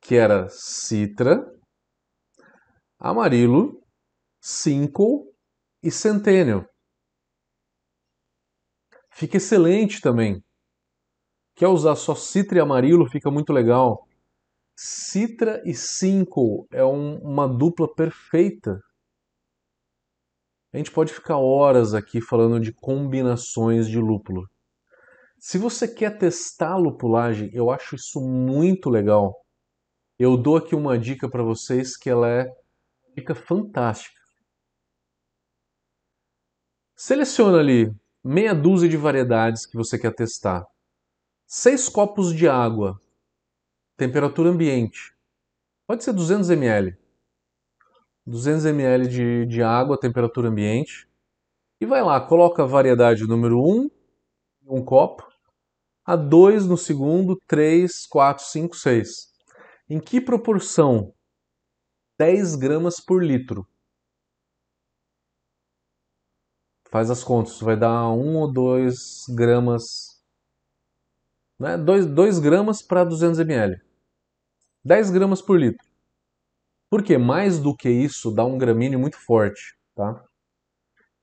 que 0.00 0.14
era 0.14 0.48
Citra, 0.48 1.44
Amarilo, 2.98 3.82
Cinco 4.40 5.30
e 5.82 5.90
Centennial. 5.90 6.64
Fica 9.12 9.36
excelente 9.36 10.00
também. 10.00 10.42
Quer 11.54 11.68
usar 11.68 11.96
só 11.96 12.14
Citra 12.14 12.58
e 12.58 12.60
Amarilo, 12.60 13.10
fica 13.10 13.30
muito 13.30 13.52
legal. 13.52 14.06
Citra 14.76 15.60
e 15.66 15.74
Cinco 15.74 16.66
é 16.70 16.84
um, 16.84 17.18
uma 17.18 17.48
dupla 17.48 17.92
perfeita 17.92 18.80
a 20.72 20.76
gente 20.76 20.90
pode 20.90 21.12
ficar 21.12 21.38
horas 21.38 21.94
aqui 21.94 22.20
falando 22.20 22.60
de 22.60 22.72
combinações 22.72 23.88
de 23.88 23.98
lúpulo. 23.98 24.46
Se 25.38 25.56
você 25.56 25.86
quer 25.86 26.18
testar 26.18 26.72
a 26.72 26.76
lupulagem, 26.76 27.50
eu 27.52 27.70
acho 27.70 27.94
isso 27.94 28.20
muito 28.20 28.90
legal. 28.90 29.34
Eu 30.18 30.36
dou 30.36 30.56
aqui 30.56 30.74
uma 30.74 30.98
dica 30.98 31.28
para 31.28 31.42
vocês 31.42 31.96
que 31.96 32.10
ela 32.10 32.28
é 32.28 32.50
dica 33.14 33.34
fantástica. 33.34 34.20
Seleciona 36.96 37.58
ali 37.58 37.94
meia 38.22 38.54
dúzia 38.54 38.88
de 38.88 38.96
variedades 38.96 39.64
que 39.64 39.76
você 39.76 39.96
quer 39.98 40.12
testar. 40.14 40.66
Seis 41.46 41.88
copos 41.88 42.34
de 42.34 42.48
água, 42.48 43.00
temperatura 43.96 44.50
ambiente. 44.50 45.14
Pode 45.86 46.04
ser 46.04 46.12
200 46.12 46.50
ml. 46.50 46.98
200 48.28 48.66
ml 48.66 49.08
de, 49.08 49.46
de 49.46 49.62
água, 49.62 49.98
temperatura 49.98 50.48
ambiente. 50.48 51.08
E 51.80 51.86
vai 51.86 52.02
lá, 52.02 52.20
coloca 52.20 52.62
a 52.62 52.66
variedade 52.66 53.26
número 53.26 53.58
1, 53.58 53.90
um 54.66 54.84
copo, 54.84 55.26
a 56.04 56.14
2 56.14 56.66
no 56.66 56.76
segundo, 56.76 57.40
3, 57.46 58.06
4, 58.06 58.44
5, 58.44 58.76
6. 58.76 59.08
Em 59.88 59.98
que 59.98 60.20
proporção? 60.20 61.14
10 62.18 62.56
gramas 62.56 63.00
por 63.00 63.24
litro. 63.24 63.66
Faz 66.90 67.10
as 67.10 67.22
contas, 67.22 67.60
vai 67.60 67.78
dar 67.78 68.10
1 68.10 68.36
ou 68.36 68.52
2 68.52 69.26
gramas. 69.34 70.20
Né? 71.58 71.78
2, 71.78 72.06
2 72.06 72.38
gramas 72.38 72.82
para 72.82 73.04
200 73.04 73.38
ml. 73.40 73.80
10 74.84 75.10
gramas 75.10 75.40
por 75.40 75.58
litro. 75.58 75.87
Porque 76.90 77.18
mais 77.18 77.58
do 77.58 77.76
que 77.76 77.88
isso 77.88 78.30
dá 78.30 78.44
um 78.44 78.56
gramíneo 78.56 78.98
muito 78.98 79.18
forte, 79.18 79.76
tá? 79.94 80.24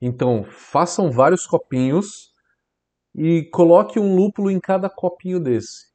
Então, 0.02 0.44
façam 0.44 1.12
vários 1.12 1.48
copinhos 1.48 2.34
e 3.16 3.44
coloque 3.52 4.00
um 4.00 4.16
lúpulo 4.16 4.52
em 4.52 4.60
cada 4.60 4.90
copinho 4.90 5.40
desse, 5.40 5.88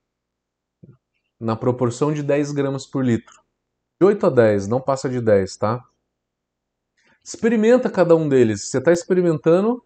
na 1.39 1.55
proporção 1.55 2.13
de 2.13 2.23
10 2.23 2.53
gramas 2.53 2.87
por 2.87 3.05
litro. 3.05 3.41
De 4.01 4.07
8 4.07 4.27
a 4.27 4.31
10, 4.31 4.67
não 4.67 4.81
passa 4.81 5.09
de 5.09 5.21
10, 5.21 5.57
tá? 5.59 5.85
Experimenta 7.23 7.91
cada 7.91 8.17
um 8.17 8.29
deles. 8.29 8.69
Você 8.69 8.79
está 8.79 8.91
experimentando 8.91 9.85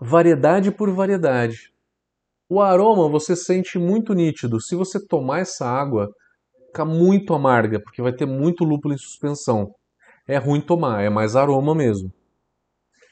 variedade 0.00 0.72
por 0.72 0.90
variedade. 0.90 1.72
O 2.48 2.60
aroma 2.60 3.08
você 3.08 3.36
sente 3.36 3.78
muito 3.78 4.14
nítido. 4.14 4.60
Se 4.60 4.74
você 4.74 4.98
tomar 4.98 5.40
essa 5.40 5.66
água, 5.66 6.12
fica 6.70 6.84
muito 6.84 7.34
amarga, 7.34 7.80
porque 7.80 8.00
vai 8.00 8.12
ter 8.12 8.26
muito 8.26 8.64
lúpulo 8.64 8.94
em 8.94 8.98
suspensão. 8.98 9.74
É 10.26 10.38
ruim 10.38 10.60
tomar, 10.60 11.02
é 11.02 11.10
mais 11.10 11.34
aroma 11.34 11.74
mesmo. 11.74 12.12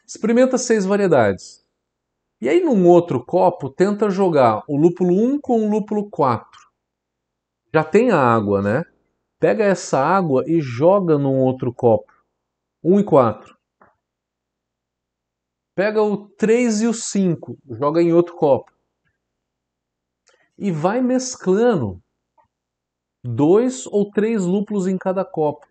Experimenta 0.07 0.57
seis 0.57 0.87
variedades. 0.87 1.67
E 2.41 2.49
aí, 2.49 2.61
num 2.61 2.87
outro 2.87 3.25
copo, 3.25 3.69
tenta 3.69 4.09
jogar 4.09 4.63
o 4.69 4.77
lúpulo 4.77 5.13
1 5.13 5.41
com 5.41 5.67
o 5.67 5.71
lúpulo 5.71 6.09
4. 6.09 6.49
Já 7.75 7.83
tem 7.83 8.11
a 8.13 8.19
água, 8.19 8.63
né? 8.63 8.85
Pega 9.41 9.65
essa 9.65 9.99
água 9.99 10.45
e 10.47 10.61
joga 10.61 11.19
num 11.19 11.41
outro 11.41 11.75
copo. 11.75 12.13
1 12.83 13.01
e 13.01 13.05
4. 13.05 13.59
Pega 15.75 16.01
o 16.01 16.29
3 16.31 16.83
e 16.83 16.87
o 16.87 16.95
5, 16.95 17.59
joga 17.71 18.01
em 18.01 18.13
outro 18.13 18.35
copo 18.37 18.73
e 20.59 20.73
vai 20.73 21.01
mesclando 21.01 22.03
dois 23.25 23.87
ou 23.87 24.11
três 24.11 24.45
lúpulos 24.45 24.87
em 24.87 24.97
cada 24.97 25.25
copo. 25.25 25.67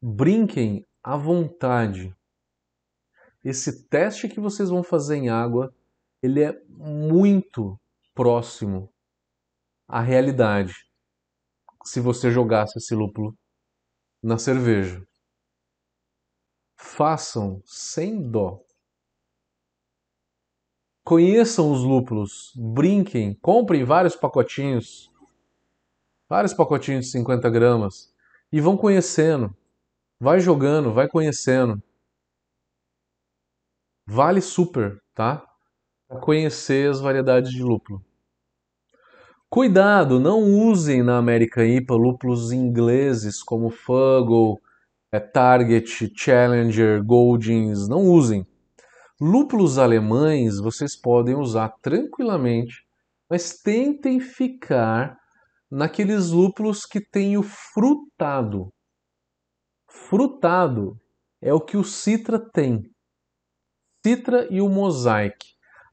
Brinquem 0.00 0.86
à 1.02 1.16
vontade. 1.16 2.14
Esse 3.44 3.88
teste 3.88 4.28
que 4.28 4.40
vocês 4.40 4.68
vão 4.68 4.82
fazer 4.82 5.16
em 5.16 5.28
água, 5.28 5.74
ele 6.22 6.42
é 6.42 6.60
muito 6.68 7.78
próximo 8.14 8.92
à 9.88 10.00
realidade. 10.00 10.74
Se 11.84 12.00
você 12.00 12.30
jogasse 12.30 12.78
esse 12.78 12.94
lúpulo 12.94 13.36
na 14.22 14.38
cerveja. 14.38 15.04
Façam 16.76 17.60
sem 17.66 18.30
dó. 18.30 18.64
Conheçam 21.04 21.72
os 21.72 21.82
lúpulos, 21.82 22.52
brinquem, 22.56 23.34
comprem 23.34 23.84
vários 23.84 24.14
pacotinhos, 24.14 25.11
vários 26.32 26.54
pacotinhos 26.54 27.04
de 27.04 27.10
50 27.10 27.50
gramas 27.50 28.10
e 28.50 28.58
vão 28.58 28.74
conhecendo. 28.74 29.54
Vai 30.18 30.40
jogando, 30.40 30.90
vai 30.90 31.06
conhecendo. 31.06 31.82
Vale 34.06 34.40
super, 34.40 34.98
tá? 35.14 35.46
Para 36.08 36.20
conhecer 36.20 36.88
as 36.88 37.00
variedades 37.00 37.50
de 37.50 37.62
lúpulo. 37.62 38.02
Cuidado, 39.50 40.18
não 40.18 40.40
usem 40.40 41.02
na 41.02 41.18
American 41.18 41.64
IPA 41.64 41.96
lúpulos 41.96 42.50
ingleses 42.50 43.42
como 43.42 43.68
Fuggle, 43.68 44.58
é, 45.12 45.20
Target, 45.20 46.14
Challenger, 46.16 47.04
Goldings, 47.04 47.86
não 47.86 48.06
usem. 48.06 48.46
Lúpulos 49.20 49.76
alemães 49.76 50.58
vocês 50.58 50.96
podem 50.96 51.34
usar 51.34 51.68
tranquilamente, 51.82 52.86
mas 53.28 53.52
tentem 53.60 54.18
ficar 54.18 55.20
naqueles 55.72 56.28
lúpulos 56.28 56.84
que 56.84 57.00
têm 57.00 57.38
o 57.38 57.42
frutado. 57.42 58.68
Frutado 59.88 60.98
é 61.40 61.54
o 61.54 61.60
que 61.62 61.78
o 61.78 61.82
Citra 61.82 62.38
tem. 62.38 62.82
Citra 64.04 64.46
e 64.50 64.60
o 64.60 64.68
Mosaic. 64.68 65.38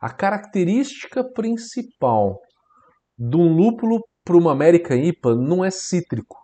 A 0.02 0.10
característica 0.10 1.24
principal 1.24 2.42
de 3.18 3.38
um 3.38 3.56
lúpulo 3.56 4.04
para 4.26 4.36
uma 4.36 4.52
American 4.52 4.98
IPA 4.98 5.36
não 5.36 5.64
é 5.64 5.72
cítrico. 5.72 6.36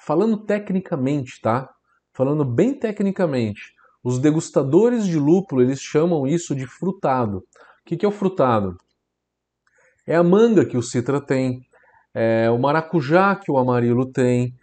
Falando 0.00 0.46
tecnicamente, 0.46 1.38
tá? 1.42 1.68
Falando 2.14 2.42
bem 2.42 2.72
tecnicamente, 2.78 3.60
os 4.02 4.18
degustadores 4.18 5.06
de 5.06 5.18
lúpulo, 5.18 5.60
eles 5.60 5.80
chamam 5.80 6.26
isso 6.26 6.54
de 6.54 6.66
frutado. 6.66 7.38
O 7.38 7.44
que, 7.84 8.02
é 8.02 8.08
o 8.08 8.12
frutado? 8.12 8.78
É 10.06 10.16
a 10.16 10.22
manga 10.22 10.64
que 10.64 10.76
o 10.76 10.82
citra 10.82 11.20
tem, 11.20 11.67
é 12.14 12.50
o 12.50 12.58
maracujá 12.58 13.36
que 13.36 13.50
o 13.50 13.58
amarilo 13.58 14.10
tem, 14.10 14.54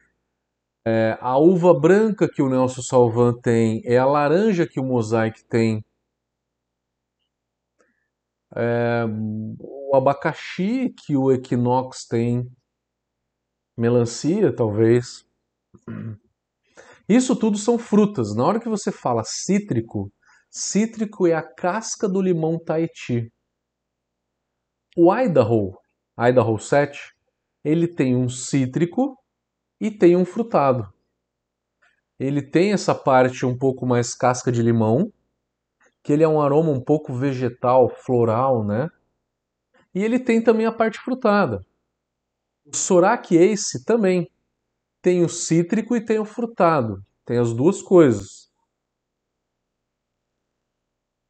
é 0.86 1.18
a 1.20 1.38
uva 1.38 1.74
branca 1.74 2.30
que 2.30 2.42
o 2.42 2.50
Nelson 2.50 2.82
Salvan 2.82 3.34
tem, 3.34 3.82
é 3.86 3.98
a 3.98 4.06
laranja 4.06 4.68
que 4.68 4.80
o 4.80 4.84
Mosaic 4.84 5.44
tem, 5.46 5.84
é 8.56 9.06
o 9.60 9.96
abacaxi 9.96 10.90
que 10.90 11.16
o 11.16 11.32
Equinox 11.32 12.06
tem, 12.08 12.50
melancia 13.78 14.56
talvez. 14.56 15.26
Isso 17.08 17.36
tudo 17.36 17.58
são 17.58 17.78
frutas. 17.78 18.36
Na 18.36 18.46
hora 18.46 18.60
que 18.60 18.70
você 18.70 18.92
fala 18.92 19.24
cítrico, 19.24 20.12
cítrico 20.50 21.28
é 21.28 21.34
a 21.34 21.44
casca 21.44 22.08
do 22.08 22.22
limão 22.22 22.58
Tahiti. 22.58 23.32
O 24.98 25.14
Idaho, 25.14 25.78
Idaho 26.18 26.58
7, 26.58 27.15
ele 27.66 27.88
tem 27.88 28.16
um 28.16 28.30
cítrico 28.30 29.18
e 29.82 29.90
tem 29.90 30.16
um 30.16 30.24
frutado. 30.24 30.88
Ele 32.20 32.44
tem 32.44 32.72
essa 32.72 32.94
parte 32.94 33.44
um 33.44 33.58
pouco 33.58 33.88
mais 33.88 34.14
casca 34.14 34.52
de 34.52 34.62
limão, 34.62 35.12
que 36.04 36.14
ele 36.14 36.24
é 36.24 36.28
um 36.28 36.40
aroma 36.40 36.70
um 36.70 36.80
pouco 36.80 37.12
vegetal, 37.12 37.90
floral, 37.90 38.64
né? 38.64 38.88
E 39.96 40.04
ele 40.04 40.20
tem 40.20 40.44
também 40.44 40.68
a 40.68 40.72
parte 40.72 41.00
frutada. 41.00 41.60
O 42.64 42.76
Sorak 42.76 43.36
Ace 43.36 43.84
também 43.84 44.30
tem 45.02 45.24
o 45.24 45.30
cítrico 45.30 45.96
e 45.96 46.06
tem 46.06 46.20
o 46.20 46.26
frutado. 46.26 47.04
Tem 47.26 47.40
as 47.40 47.52
duas 47.52 47.82
coisas. 47.82 48.48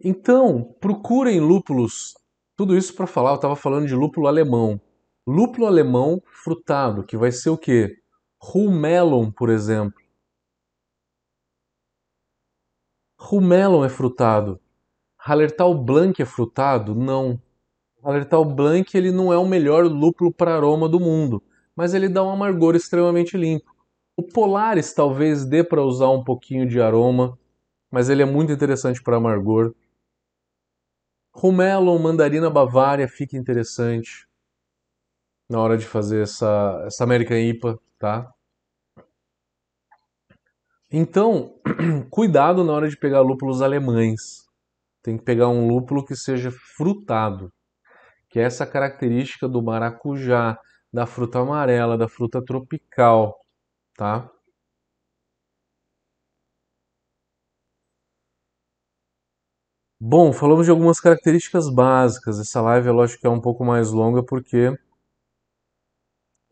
Então, 0.03 0.75
procurem 0.81 1.39
lúpulos. 1.39 2.13
Tudo 2.57 2.77
isso 2.77 2.93
para 2.93 3.07
falar, 3.07 3.31
eu 3.31 3.35
estava 3.35 3.55
falando 3.55 3.87
de 3.87 3.95
lúpulo 3.95 4.27
alemão. 4.27 4.81
Lúpulo 5.27 5.65
alemão 5.65 6.21
frutado, 6.25 7.03
que 7.03 7.17
vai 7.17 7.31
ser 7.31 7.49
o 7.49 7.57
quê? 7.57 7.97
Rumelon, 8.39 9.31
por 9.31 9.49
exemplo. 9.49 9.99
Rumelon 13.19 13.83
é 13.83 13.89
frutado. 13.89 14.59
Hallertau 15.17 15.73
Blanc 15.73 16.21
é 16.21 16.25
frutado? 16.25 16.93
Não. 16.93 17.41
Hallertau 18.03 18.45
Blanc 18.45 18.95
ele 18.95 19.11
não 19.11 19.33
é 19.33 19.37
o 19.37 19.47
melhor 19.47 19.85
lúpulo 19.85 20.31
para 20.31 20.55
aroma 20.55 20.87
do 20.87 20.99
mundo 20.99 21.41
mas 21.75 21.93
ele 21.93 22.07
dá 22.07 22.23
um 22.23 22.31
amargor 22.31 22.75
extremamente 22.75 23.35
limpo. 23.35 23.75
O 24.15 24.23
Polaris 24.23 24.93
talvez 24.93 25.45
dê 25.45 25.63
para 25.63 25.83
usar 25.83 26.09
um 26.09 26.23
pouquinho 26.23 26.67
de 26.67 26.79
aroma, 26.79 27.37
mas 27.91 28.09
ele 28.09 28.21
é 28.21 28.25
muito 28.25 28.51
interessante 28.51 29.03
para 29.03 29.17
amargor. 29.17 29.75
Rumelon, 31.33 31.99
mandarina 31.99 32.49
bavária 32.49 33.09
fica 33.09 33.35
interessante 33.35 34.24
na 35.49 35.59
hora 35.59 35.77
de 35.77 35.85
fazer 35.85 36.23
essa, 36.23 36.83
essa 36.85 37.03
American 37.03 37.37
IPA, 37.37 37.79
tá? 37.99 38.31
Então, 40.91 41.59
cuidado 42.09 42.63
na 42.63 42.73
hora 42.73 42.89
de 42.89 42.97
pegar 42.97 43.21
lúpulos 43.21 43.61
alemães. 43.61 44.45
Tem 45.03 45.17
que 45.17 45.23
pegar 45.23 45.49
um 45.49 45.67
lúpulo 45.67 46.05
que 46.05 46.15
seja 46.15 46.51
frutado, 46.77 47.51
que 48.29 48.39
é 48.39 48.43
essa 48.43 48.65
característica 48.65 49.47
do 49.47 49.61
maracujá, 49.63 50.57
da 50.93 51.05
fruta 51.05 51.39
amarela, 51.39 51.97
da 51.97 52.07
fruta 52.07 52.43
tropical, 52.43 53.37
tá? 53.97 54.29
Bom, 59.99 60.31
falamos 60.31 60.65
de 60.65 60.71
algumas 60.71 60.99
características 60.99 61.69
básicas. 61.69 62.39
Essa 62.39 62.61
live, 62.61 62.87
é 62.87 62.91
lógico 62.91 63.21
que 63.21 63.27
é 63.27 63.29
um 63.29 63.41
pouco 63.41 63.65
mais 63.65 63.91
longa 63.91 64.23
porque 64.23 64.71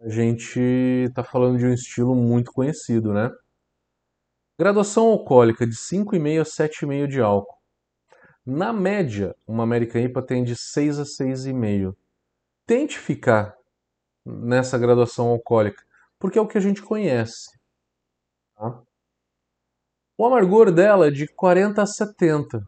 a 0.04 0.10
gente 0.10 0.60
está 1.08 1.24
falando 1.24 1.58
de 1.58 1.66
um 1.66 1.74
estilo 1.74 2.14
muito 2.14 2.52
conhecido, 2.52 3.14
né? 3.14 3.32
Graduação 4.60 5.06
alcoólica 5.06 5.66
de 5.66 5.76
5,5 5.76 6.42
a 6.42 6.44
7,5 6.44 7.08
de 7.08 7.22
álcool. 7.22 7.58
Na 8.46 8.74
média, 8.74 9.34
uma 9.48 9.64
American 9.64 10.02
IPA 10.02 10.22
tem 10.22 10.44
de 10.44 10.58
6 10.58 11.00
a 11.00 11.04
6,5. 11.04 11.96
Tente 12.68 13.00
ficar 13.00 13.58
nessa 14.26 14.78
graduação 14.78 15.30
alcoólica, 15.30 15.82
porque 16.20 16.38
é 16.38 16.42
o 16.42 16.48
que 16.48 16.58
a 16.58 16.62
gente 16.62 16.82
conhece. 16.82 17.58
Tá? 18.56 18.84
O 20.18 20.26
amargor 20.26 20.70
dela 20.70 21.08
é 21.08 21.12
de 21.12 21.28
40 21.28 21.82
a 21.82 21.86
70. 21.86 22.62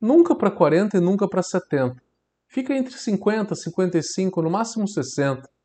Nunca 0.00 0.34
para 0.34 0.50
40 0.50 0.96
e 0.96 1.00
nunca 1.00 1.28
para 1.28 1.42
70. 1.42 2.02
Fica 2.46 2.74
entre 2.74 2.94
50, 2.94 3.54
55, 3.54 4.40
no 4.40 4.50
máximo 4.50 4.88
60. 4.88 5.57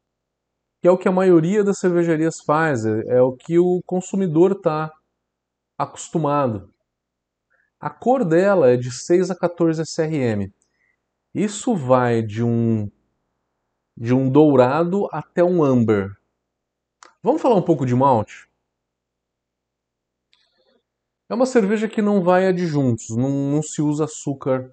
Que 0.84 0.88
é 0.89 0.91
o 0.91 0.98
que 0.98 1.08
a 1.08 1.13
maioria 1.13 1.63
das 1.63 1.80
cervejarias 1.80 2.41
faz, 2.41 2.86
é, 2.86 3.15
é 3.15 3.22
o 3.22 3.32
que 3.32 3.58
o 3.58 3.82
consumidor 3.86 4.52
está 4.52 4.91
acostumado. 5.78 6.74
A 7.80 7.89
cor 7.89 8.26
dela 8.26 8.69
é 8.69 8.76
de 8.76 8.91
6 8.91 9.32
a 9.32 9.36
14 9.36 9.82
SRM. 9.82 10.52
Isso 11.34 11.74
vai 11.74 12.22
de 12.22 12.43
um 12.43 12.91
de 13.96 14.13
um 14.13 14.30
dourado 14.30 15.08
até 15.10 15.41
um 15.41 15.63
amber. 15.63 16.12
Vamos 17.22 17.41
falar 17.41 17.56
um 17.56 17.62
pouco 17.62 17.86
de 17.86 17.96
malte? 17.96 18.50
É 21.30 21.34
uma 21.34 21.46
cerveja 21.46 21.88
que 21.88 22.02
não 22.02 22.22
vai 22.22 22.46
adjuntos, 22.46 23.08
não, 23.15 23.30
não 23.30 23.63
se 23.63 23.82
usa 23.82 24.04
açúcar 24.04 24.69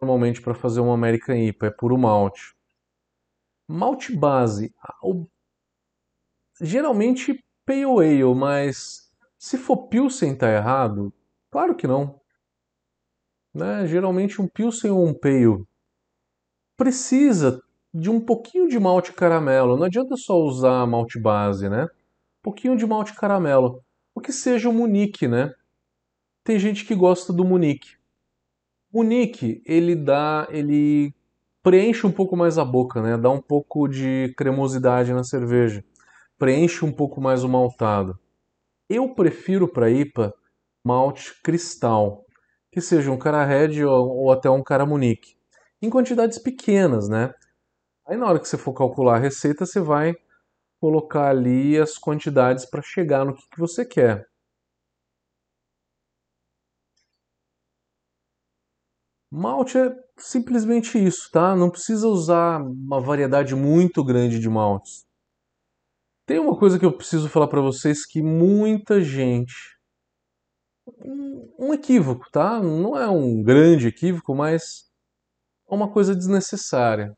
normalmente 0.00 0.42
para 0.42 0.56
fazer 0.56 0.80
uma 0.80 0.94
American 0.94 1.36
IPA, 1.36 1.66
é 1.68 1.70
puro 1.70 1.96
malte. 1.96 2.52
Malte 3.68 4.16
base, 4.16 4.74
geralmente 6.62 7.44
pale 7.66 7.84
ale, 7.84 8.34
mas 8.34 9.10
se 9.36 9.58
for 9.58 9.88
pilsen 9.88 10.34
tá 10.36 10.48
errado? 10.48 11.12
Claro 11.50 11.74
que 11.74 11.86
não. 11.86 12.20
Né? 13.52 13.86
Geralmente 13.86 14.40
um 14.40 14.46
pilsen 14.46 14.92
ou 14.92 15.06
um 15.06 15.12
pale 15.12 15.66
precisa 16.76 17.62
de 17.92 18.08
um 18.08 18.20
pouquinho 18.20 18.68
de 18.68 18.78
malte 18.78 19.12
caramelo. 19.12 19.76
Não 19.76 19.84
adianta 19.84 20.16
só 20.16 20.36
usar 20.40 20.86
malte 20.86 21.20
base, 21.20 21.68
né? 21.68 21.84
Um 21.84 22.42
pouquinho 22.42 22.76
de 22.76 22.86
malte 22.86 23.14
caramelo. 23.14 23.82
O 24.14 24.20
que 24.20 24.32
seja 24.32 24.68
o 24.68 24.72
Munique, 24.72 25.28
né? 25.28 25.52
Tem 26.42 26.58
gente 26.58 26.84
que 26.84 26.94
gosta 26.94 27.32
do 27.32 27.44
Munique. 27.44 27.96
Munique, 28.92 29.62
ele 29.64 29.94
dá, 29.94 30.46
ele 30.50 31.14
preenche 31.62 32.06
um 32.06 32.12
pouco 32.12 32.36
mais 32.36 32.58
a 32.58 32.64
boca, 32.64 33.00
né? 33.00 33.16
Dá 33.16 33.30
um 33.30 33.40
pouco 33.40 33.86
de 33.86 34.34
cremosidade 34.36 35.12
na 35.12 35.24
cerveja. 35.24 35.84
Preenche 36.42 36.84
um 36.84 36.90
pouco 36.90 37.20
mais 37.20 37.44
o 37.44 37.48
maltado. 37.48 38.18
Eu 38.88 39.14
prefiro 39.14 39.68
para 39.68 39.88
IPA 39.88 40.34
malte 40.84 41.40
cristal, 41.40 42.26
que 42.72 42.80
seja 42.80 43.12
um 43.12 43.16
cara 43.16 43.44
red 43.44 43.84
ou, 43.84 44.08
ou 44.08 44.32
até 44.32 44.50
um 44.50 44.60
cara 44.60 44.84
Munique, 44.84 45.36
em 45.80 45.88
quantidades 45.88 46.40
pequenas, 46.40 47.08
né? 47.08 47.32
Aí 48.04 48.16
na 48.16 48.26
hora 48.26 48.40
que 48.40 48.48
você 48.48 48.58
for 48.58 48.72
calcular 48.72 49.18
a 49.18 49.20
receita, 49.20 49.64
você 49.64 49.78
vai 49.78 50.16
colocar 50.80 51.28
ali 51.28 51.78
as 51.78 51.96
quantidades 51.96 52.66
para 52.66 52.82
chegar 52.82 53.24
no 53.24 53.36
que, 53.36 53.48
que 53.48 53.60
você 53.60 53.84
quer. 53.84 54.26
Malte 59.30 59.78
é 59.78 59.94
simplesmente 60.18 60.98
isso, 60.98 61.30
tá? 61.30 61.54
Não 61.54 61.70
precisa 61.70 62.08
usar 62.08 62.60
uma 62.60 63.00
variedade 63.00 63.54
muito 63.54 64.02
grande 64.02 64.40
de 64.40 64.48
maltes. 64.48 65.06
Tem 66.26 66.38
uma 66.38 66.56
coisa 66.56 66.78
que 66.78 66.84
eu 66.84 66.92
preciso 66.92 67.28
falar 67.28 67.48
para 67.48 67.60
vocês 67.60 68.06
que 68.06 68.22
muita 68.22 69.00
gente 69.00 69.72
um 71.58 71.72
equívoco, 71.72 72.28
tá? 72.30 72.60
Não 72.60 72.96
é 72.96 73.08
um 73.08 73.42
grande 73.42 73.88
equívoco, 73.88 74.34
mas 74.34 74.90
é 75.68 75.74
uma 75.74 75.90
coisa 75.90 76.14
desnecessária. 76.14 77.16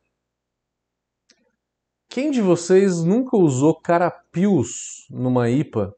Quem 2.09 2.31
de 2.31 2.41
vocês 2.41 3.03
nunca 3.03 3.37
usou 3.37 3.81
carapios 3.81 5.07
numa 5.11 5.51
IPA 5.51 5.95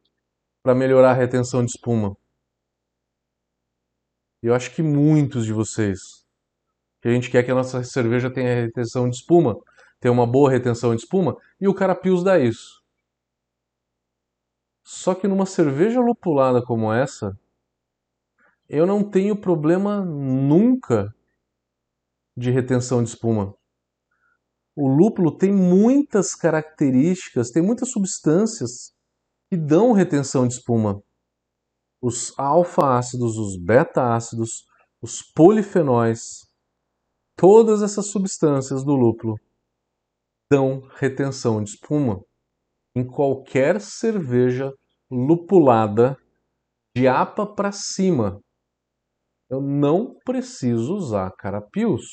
para 0.62 0.74
melhorar 0.74 1.10
a 1.10 1.14
retenção 1.14 1.64
de 1.64 1.70
espuma? 1.70 2.16
Eu 4.42 4.54
acho 4.54 4.74
que 4.74 4.82
muitos 4.82 5.44
de 5.44 5.52
vocês. 5.52 6.24
Que 7.02 7.08
a 7.08 7.12
gente 7.12 7.30
quer 7.30 7.42
que 7.42 7.50
a 7.50 7.54
nossa 7.54 7.82
cerveja 7.84 8.30
tenha 8.30 8.62
retenção 8.62 9.08
de 9.08 9.16
espuma, 9.16 9.56
tenha 10.00 10.12
uma 10.12 10.26
boa 10.26 10.50
retenção 10.50 10.94
de 10.94 11.02
espuma, 11.02 11.36
e 11.60 11.68
o 11.68 11.74
carapios 11.74 12.22
dá 12.22 12.38
isso. 12.38 12.75
Só 14.86 15.14
que 15.14 15.28
numa 15.28 15.44
cerveja 15.44 16.00
lupulada 16.00 16.62
como 16.62 16.92
essa, 16.92 17.36
eu 18.68 18.86
não 18.86 19.02
tenho 19.02 19.36
problema 19.36 20.04
nunca 20.04 21.12
de 22.36 22.50
retenção 22.50 23.02
de 23.02 23.10
espuma 23.10 23.54
o 24.76 24.86
lúpulo 24.86 25.34
tem 25.34 25.50
muitas 25.50 26.34
características, 26.34 27.50
tem 27.50 27.62
muitas 27.62 27.90
substâncias 27.90 28.94
que 29.48 29.56
dão 29.56 29.92
retenção 29.92 30.46
de 30.46 30.54
espuma. 30.54 31.02
Os 31.98 32.38
alfa-ácidos, 32.38 33.38
os 33.38 33.56
beta-ácidos, 33.56 34.66
os 35.00 35.22
polifenóis, 35.22 36.46
todas 37.34 37.82
essas 37.82 38.08
substâncias 38.08 38.84
do 38.84 38.94
lúpulo 38.94 39.40
dão 40.52 40.86
retenção 40.96 41.64
de 41.64 41.70
espuma. 41.70 42.22
Em 42.96 43.06
qualquer 43.06 43.78
cerveja 43.78 44.72
lupulada 45.10 46.16
de 46.96 47.06
APA 47.06 47.46
para 47.46 47.70
cima, 47.70 48.40
eu 49.50 49.60
não 49.60 50.18
preciso 50.24 50.94
usar 50.94 51.30
carapios. 51.32 52.06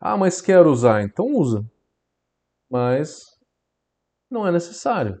Ah, 0.00 0.16
mas 0.16 0.40
quero 0.40 0.70
usar, 0.70 1.02
então 1.02 1.26
usa. 1.26 1.64
Mas 2.70 3.22
não 4.30 4.46
é 4.46 4.52
necessário. 4.52 5.18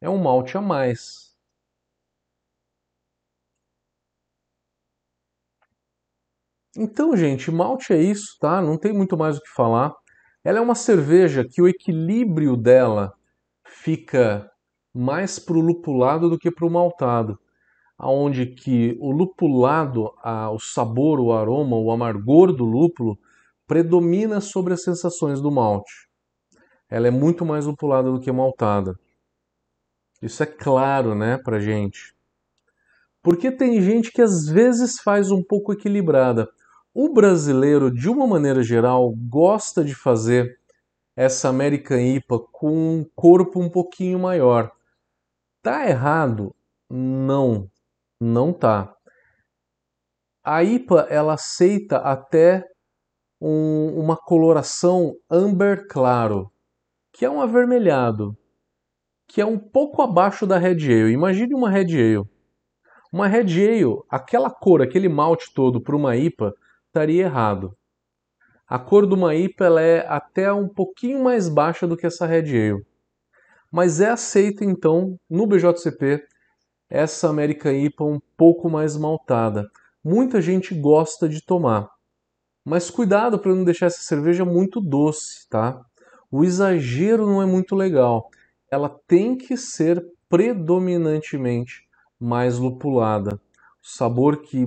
É 0.00 0.10
um 0.10 0.18
malte 0.18 0.58
a 0.58 0.62
mais. 0.62 1.34
Então, 6.76 7.16
gente, 7.16 7.50
malte 7.50 7.92
é 7.92 8.00
isso, 8.02 8.36
tá? 8.40 8.60
Não 8.60 8.78
tem 8.78 8.92
muito 8.92 9.16
mais 9.16 9.38
o 9.38 9.40
que 9.40 9.48
falar. 9.48 9.92
Ela 10.44 10.58
é 10.58 10.60
uma 10.60 10.74
cerveja 10.74 11.44
que 11.48 11.60
o 11.62 11.68
equilíbrio 11.68 12.56
dela 12.56 13.12
fica 13.86 14.50
mais 14.92 15.38
pro 15.38 15.60
lupulado 15.60 16.28
do 16.28 16.36
que 16.36 16.50
pro 16.50 16.68
maltado, 16.68 17.38
aonde 17.96 18.44
que 18.44 18.98
o 19.00 19.12
lupulado, 19.12 20.12
a, 20.24 20.50
o 20.50 20.58
sabor, 20.58 21.20
o 21.20 21.32
aroma, 21.32 21.76
o 21.76 21.92
amargor 21.92 22.52
do 22.52 22.64
lúpulo 22.64 23.16
predomina 23.64 24.40
sobre 24.40 24.74
as 24.74 24.82
sensações 24.82 25.40
do 25.40 25.52
malte. 25.52 26.08
Ela 26.90 27.06
é 27.06 27.10
muito 27.12 27.46
mais 27.46 27.64
lupulada 27.64 28.10
do 28.10 28.18
que 28.18 28.32
maltada. 28.32 28.98
Isso 30.20 30.42
é 30.42 30.46
claro, 30.46 31.14
né, 31.14 31.38
pra 31.38 31.60
gente. 31.60 32.12
Porque 33.22 33.52
tem 33.52 33.80
gente 33.80 34.10
que 34.10 34.20
às 34.20 34.48
vezes 34.48 34.98
faz 35.00 35.30
um 35.30 35.44
pouco 35.44 35.72
equilibrada. 35.72 36.48
O 36.92 37.12
brasileiro, 37.12 37.88
de 37.88 38.08
uma 38.08 38.26
maneira 38.26 38.64
geral, 38.64 39.14
gosta 39.28 39.84
de 39.84 39.94
fazer 39.94 40.58
essa 41.16 41.48
American 41.48 41.98
IPA 41.98 42.38
com 42.52 42.98
um 42.98 43.04
corpo 43.14 43.58
um 43.58 43.70
pouquinho 43.70 44.18
maior. 44.18 44.70
Tá 45.62 45.88
errado? 45.88 46.54
Não, 46.90 47.68
não 48.20 48.52
tá. 48.52 48.94
A 50.44 50.62
IPA 50.62 51.06
ela 51.10 51.34
aceita 51.34 51.96
até 51.96 52.62
um, 53.40 53.98
uma 53.98 54.16
coloração 54.16 55.16
amber 55.30 55.88
claro, 55.88 56.52
que 57.12 57.24
é 57.24 57.30
um 57.30 57.40
avermelhado, 57.40 58.36
que 59.26 59.40
é 59.40 59.46
um 59.46 59.58
pouco 59.58 60.02
abaixo 60.02 60.46
da 60.46 60.58
Red 60.58 60.84
Ale. 60.84 61.12
Imagine 61.12 61.54
uma 61.54 61.70
Red 61.70 61.94
Ale. 61.94 62.28
Uma 63.12 63.26
Red 63.26 63.54
Ale, 63.60 64.02
aquela 64.08 64.50
cor, 64.50 64.82
aquele 64.82 65.08
malte 65.08 65.52
todo 65.54 65.80
para 65.80 65.96
uma 65.96 66.16
IPA, 66.16 66.54
estaria 66.86 67.24
errado. 67.24 67.76
A 68.68 68.78
cor 68.78 69.06
de 69.06 69.14
uma 69.14 69.34
IPA 69.34 69.80
é 69.80 70.06
até 70.08 70.52
um 70.52 70.68
pouquinho 70.68 71.22
mais 71.22 71.48
baixa 71.48 71.86
do 71.86 71.96
que 71.96 72.06
essa 72.06 72.26
Red 72.26 72.48
Ale. 72.50 72.84
Mas 73.70 74.00
é 74.00 74.10
aceita 74.10 74.64
então 74.64 75.16
no 75.30 75.46
BJCP 75.46 76.24
essa 76.90 77.28
American 77.28 77.72
IPA 77.72 78.04
um 78.04 78.20
pouco 78.36 78.68
mais 78.68 78.96
maltada. 78.96 79.68
Muita 80.02 80.40
gente 80.40 80.74
gosta 80.74 81.28
de 81.28 81.44
tomar. 81.44 81.88
Mas 82.64 82.90
cuidado 82.90 83.38
para 83.38 83.54
não 83.54 83.64
deixar 83.64 83.86
essa 83.86 84.02
cerveja 84.02 84.44
muito 84.44 84.80
doce, 84.80 85.48
tá? 85.48 85.80
O 86.30 86.44
exagero 86.44 87.24
não 87.24 87.40
é 87.40 87.46
muito 87.46 87.76
legal. 87.76 88.28
Ela 88.68 88.88
tem 89.06 89.36
que 89.36 89.56
ser 89.56 90.04
predominantemente 90.28 91.86
mais 92.18 92.58
lupulada. 92.58 93.40
O 93.80 93.86
sabor 93.86 94.42
que 94.42 94.66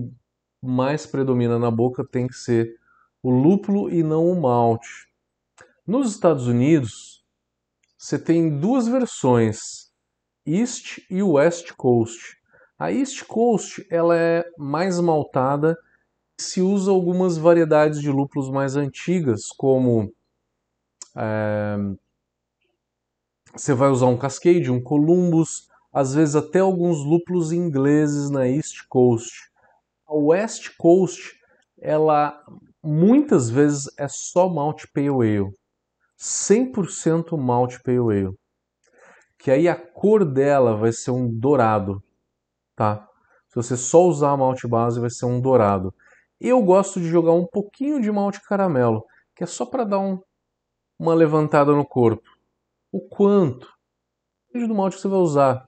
mais 0.62 1.06
predomina 1.06 1.60
na 1.60 1.70
boca 1.70 2.06
tem 2.10 2.28
que 2.28 2.36
ser 2.36 2.80
o 3.21 3.29
lúpulo 3.29 3.89
e 3.89 4.03
não 4.03 4.27
o 4.27 4.39
malte. 4.39 5.08
Nos 5.86 6.12
Estados 6.12 6.47
Unidos, 6.47 7.23
você 7.97 8.17
tem 8.17 8.60
duas 8.60 8.88
versões, 8.88 9.91
East 10.45 10.99
e 11.10 11.21
West 11.21 11.73
Coast. 11.73 12.38
A 12.77 12.91
East 12.91 13.23
Coast 13.25 13.86
ela 13.89 14.15
é 14.15 14.45
mais 14.58 14.99
maltada, 14.99 15.77
se 16.39 16.62
usa 16.62 16.91
algumas 16.91 17.38
variedades 17.38 17.99
de 17.99 18.10
lúpulos 18.10 18.49
mais 18.49 18.77
antigas, 18.77 19.47
como 19.58 20.13
é, 21.17 21.75
você 23.53 23.73
vai 23.73 23.89
usar 23.89 24.05
um 24.05 24.17
Cascade, 24.17 24.71
um 24.71 24.82
Columbus, 24.82 25.67
às 25.91 26.13
vezes 26.13 26.36
até 26.36 26.60
alguns 26.60 27.03
lúpulos 27.03 27.51
ingleses 27.51 28.29
na 28.29 28.47
East 28.47 28.88
Coast. 28.88 29.51
A 30.08 30.13
West 30.13 30.69
Coast, 30.77 31.38
ela 31.77 32.41
muitas 32.84 33.50
vezes 33.50 33.89
é 33.98 34.08
só 34.08 34.50
Malt 34.50 34.86
Pale 34.94 35.10
Ale. 35.10 35.54
100% 36.18 37.38
Malt 37.38 37.78
Pale 37.84 37.98
Ale. 37.98 38.38
Que 39.38 39.52
aí 39.52 39.68
a 39.68 39.76
cor 39.76 40.26
dela 40.26 40.76
vai 40.76 40.92
ser 40.92 41.12
um 41.12 41.30
dourado, 41.30 42.04
tá? 42.76 43.10
Se 43.50 43.56
você 43.56 43.76
só 43.76 44.04
usar 44.06 44.38
malte 44.38 44.68
base, 44.68 45.00
vai 45.00 45.10
ser 45.10 45.26
um 45.26 45.42
dourado. 45.42 45.94
Eu 46.39 46.62
gosto 46.62 47.00
de 47.00 47.08
jogar 47.08 47.34
um 47.34 47.46
pouquinho 47.46 48.00
de 48.00 48.12
malte 48.12 48.42
caramelo, 48.42 49.04
que 49.36 49.44
é 49.44 49.48
só 49.48 49.65
para 49.65 49.84
dar 49.84 50.00
um, 50.00 50.22
uma 50.98 51.15
levantada 51.15 51.72
no 51.74 51.86
corpo. 51.86 52.30
O 52.92 53.02
quanto? 53.02 53.68
Depende 54.48 54.68
do 54.68 54.76
malte 54.76 54.98
que 54.98 55.02
você 55.02 55.08
vai 55.08 55.20
usar. 55.20 55.68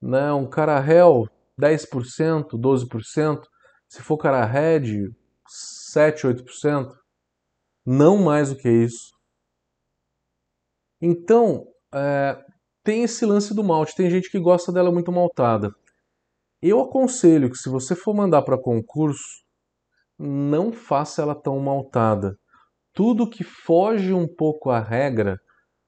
Né? 0.00 0.32
Um 0.32 0.48
carahel, 0.48 1.28
10%, 1.60 2.50
12%. 2.50 3.42
Se 3.88 4.02
for 4.02 4.18
red, 4.20 5.12
7, 5.48 6.26
8%. 6.26 6.92
Não 7.86 8.16
mais 8.18 8.50
do 8.50 8.56
que 8.56 8.68
isso. 8.68 9.12
Então, 11.00 11.66
é, 11.92 12.42
tem 12.82 13.02
esse 13.02 13.24
lance 13.26 13.54
do 13.54 13.62
malte. 13.62 13.94
Tem 13.94 14.10
gente 14.10 14.30
que 14.30 14.38
gosta 14.38 14.72
dela 14.72 14.90
muito 14.90 15.12
maltada. 15.12 15.74
Eu 16.62 16.80
aconselho 16.80 17.50
que 17.50 17.58
se 17.58 17.68
você 17.68 17.94
for 17.94 18.14
mandar 18.14 18.42
para 18.42 18.60
concurso, 18.60 19.44
não 20.18 20.72
faça 20.72 21.22
ela 21.22 21.34
tão 21.34 21.58
maltada 21.60 22.38
tudo 22.94 23.28
que 23.28 23.42
foge 23.42 24.14
um 24.14 24.26
pouco 24.26 24.70
à 24.70 24.78
regra, 24.78 25.38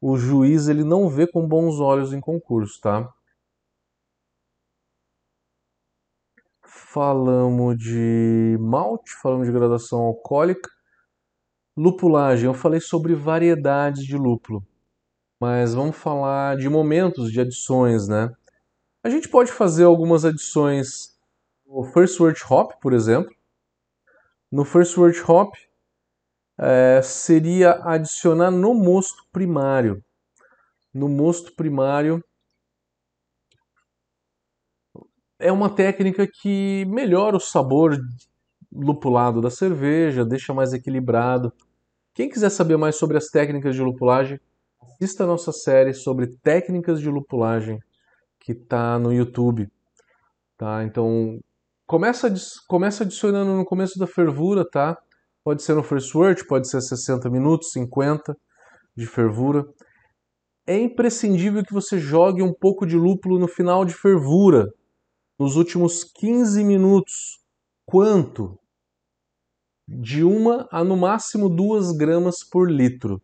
o 0.01 0.19
juiz 0.19 0.69
ele 0.69 0.85
não 0.85 1.09
vê 1.09 1.27
com 1.27 1.47
bons 1.47 1.79
olhos 1.79 2.13
em 2.13 2.21
concurso, 2.21 2.81
tá? 2.83 3.09
Falamos 6.77 7.79
de 7.79 8.59
malte, 8.61 9.11
falamos 9.23 9.47
de 9.47 9.53
graduação 9.53 9.99
alcoólica. 10.01 10.69
Lupulagem, 11.75 12.45
eu 12.45 12.53
falei 12.53 12.81
sobre 12.81 13.15
variedades 13.15 14.05
de 14.05 14.15
lúpulo. 14.15 14.63
Mas 15.41 15.75
vamos 15.75 15.97
falar 15.97 16.59
de 16.59 16.69
momentos 16.69 17.33
de 17.33 17.41
adições, 17.41 18.07
né? 18.07 18.31
A 19.03 19.09
gente 19.09 19.27
pode 19.27 19.51
fazer 19.51 19.85
algumas 19.85 20.27
adições 20.27 21.19
no 21.67 21.83
First 21.83 22.21
Word 22.21 22.39
Hop, 22.49 22.73
por 22.81 22.93
exemplo. 22.93 23.35
No 24.53 24.63
First 24.63 24.99
Word 24.99 25.19
Hop, 25.27 25.55
é, 26.59 27.01
seria 27.03 27.73
adicionar 27.85 28.51
no 28.51 28.75
mosto 28.75 29.25
primário. 29.33 30.05
No 30.93 31.09
mosto 31.09 31.55
primário 31.55 32.23
é 35.47 35.53
uma 35.53 35.71
técnica 35.71 36.27
que 36.27 36.85
melhora 36.87 37.37
o 37.37 37.41
sabor 37.41 37.97
lupulado 38.73 39.41
da 39.41 39.49
cerveja, 39.49 40.25
deixa 40.25 40.53
mais 40.53 40.73
equilibrado. 40.73 41.53
Quem 42.13 42.29
quiser 42.29 42.51
saber 42.51 42.77
mais 42.77 42.97
sobre 42.97 43.17
as 43.17 43.29
técnicas 43.29 43.77
de 43.77 43.81
lupulagem, 43.81 44.41
assista 44.83 45.23
a 45.23 45.27
nossa 45.27 45.53
série 45.53 45.95
sobre 45.95 46.27
técnicas 46.43 47.01
de 47.01 47.09
lupulagem 47.09 47.79
que 48.41 48.53
está 48.53 48.99
no 48.99 49.13
YouTube. 49.13 49.71
Tá? 50.59 50.83
Então, 50.83 51.39
começa, 51.87 52.33
começa 52.67 53.05
adicionando 53.05 53.53
no 53.53 53.65
começo 53.65 54.01
da 54.01 54.07
fervura, 54.07 54.69
tá? 54.69 54.99
Pode 55.45 55.63
ser 55.63 55.75
no 55.75 55.83
first 55.85 56.13
word, 56.13 56.45
pode 56.49 56.69
ser 56.69 56.81
60 56.81 57.31
minutos, 57.31 57.71
50 57.71 58.37
de 58.97 59.07
fervura. 59.07 59.65
É 60.67 60.77
imprescindível 60.77 61.63
que 61.63 61.73
você 61.73 62.01
jogue 62.01 62.43
um 62.43 62.53
pouco 62.53 62.85
de 62.85 62.97
lúpulo 62.97 63.39
no 63.39 63.47
final 63.47 63.85
de 63.85 63.95
fervura, 63.95 64.67
nos 65.39 65.57
últimos 65.57 66.05
15 66.05 66.63
minutos. 66.65 67.39
Quanto? 67.85 68.59
De 69.87 70.25
uma 70.25 70.69
a 70.71 70.83
no 70.83 70.97
máximo 70.97 71.49
2 71.49 71.93
gramas 71.93 72.43
por 72.43 72.71
litro. 72.71 73.23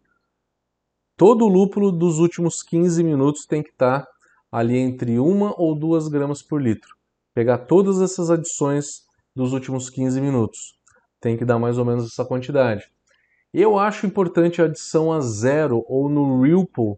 Todo 1.17 1.45
o 1.45 1.49
lúpulo 1.49 1.91
dos 1.91 2.19
últimos 2.19 2.63
15 2.63 3.03
minutos 3.03 3.47
tem 3.47 3.63
que 3.63 3.71
estar 3.71 4.07
ali 4.51 4.79
entre 4.79 5.19
1 5.19 5.55
ou 5.57 5.75
2 5.75 6.09
gramas 6.09 6.43
por 6.43 6.61
litro. 6.61 6.95
Pegar 7.35 7.59
todas 7.59 8.01
essas 8.01 8.31
adições 8.31 9.07
dos 9.35 9.53
últimos 9.53 9.89
15 9.89 10.21
minutos 10.21 10.79
tem 11.21 11.37
que 11.37 11.45
dar 11.45 11.59
mais 11.59 11.79
ou 11.79 11.85
menos 11.85 12.05
essa 12.05 12.25
quantidade. 12.25 12.91
Eu 13.55 13.79
acho 13.79 14.07
importante 14.07 14.61
a 14.61 14.65
adição 14.65 15.13
a 15.13 15.21
zero 15.21 15.85
ou 15.87 16.09
no 16.09 16.43
Ripple, 16.43 16.97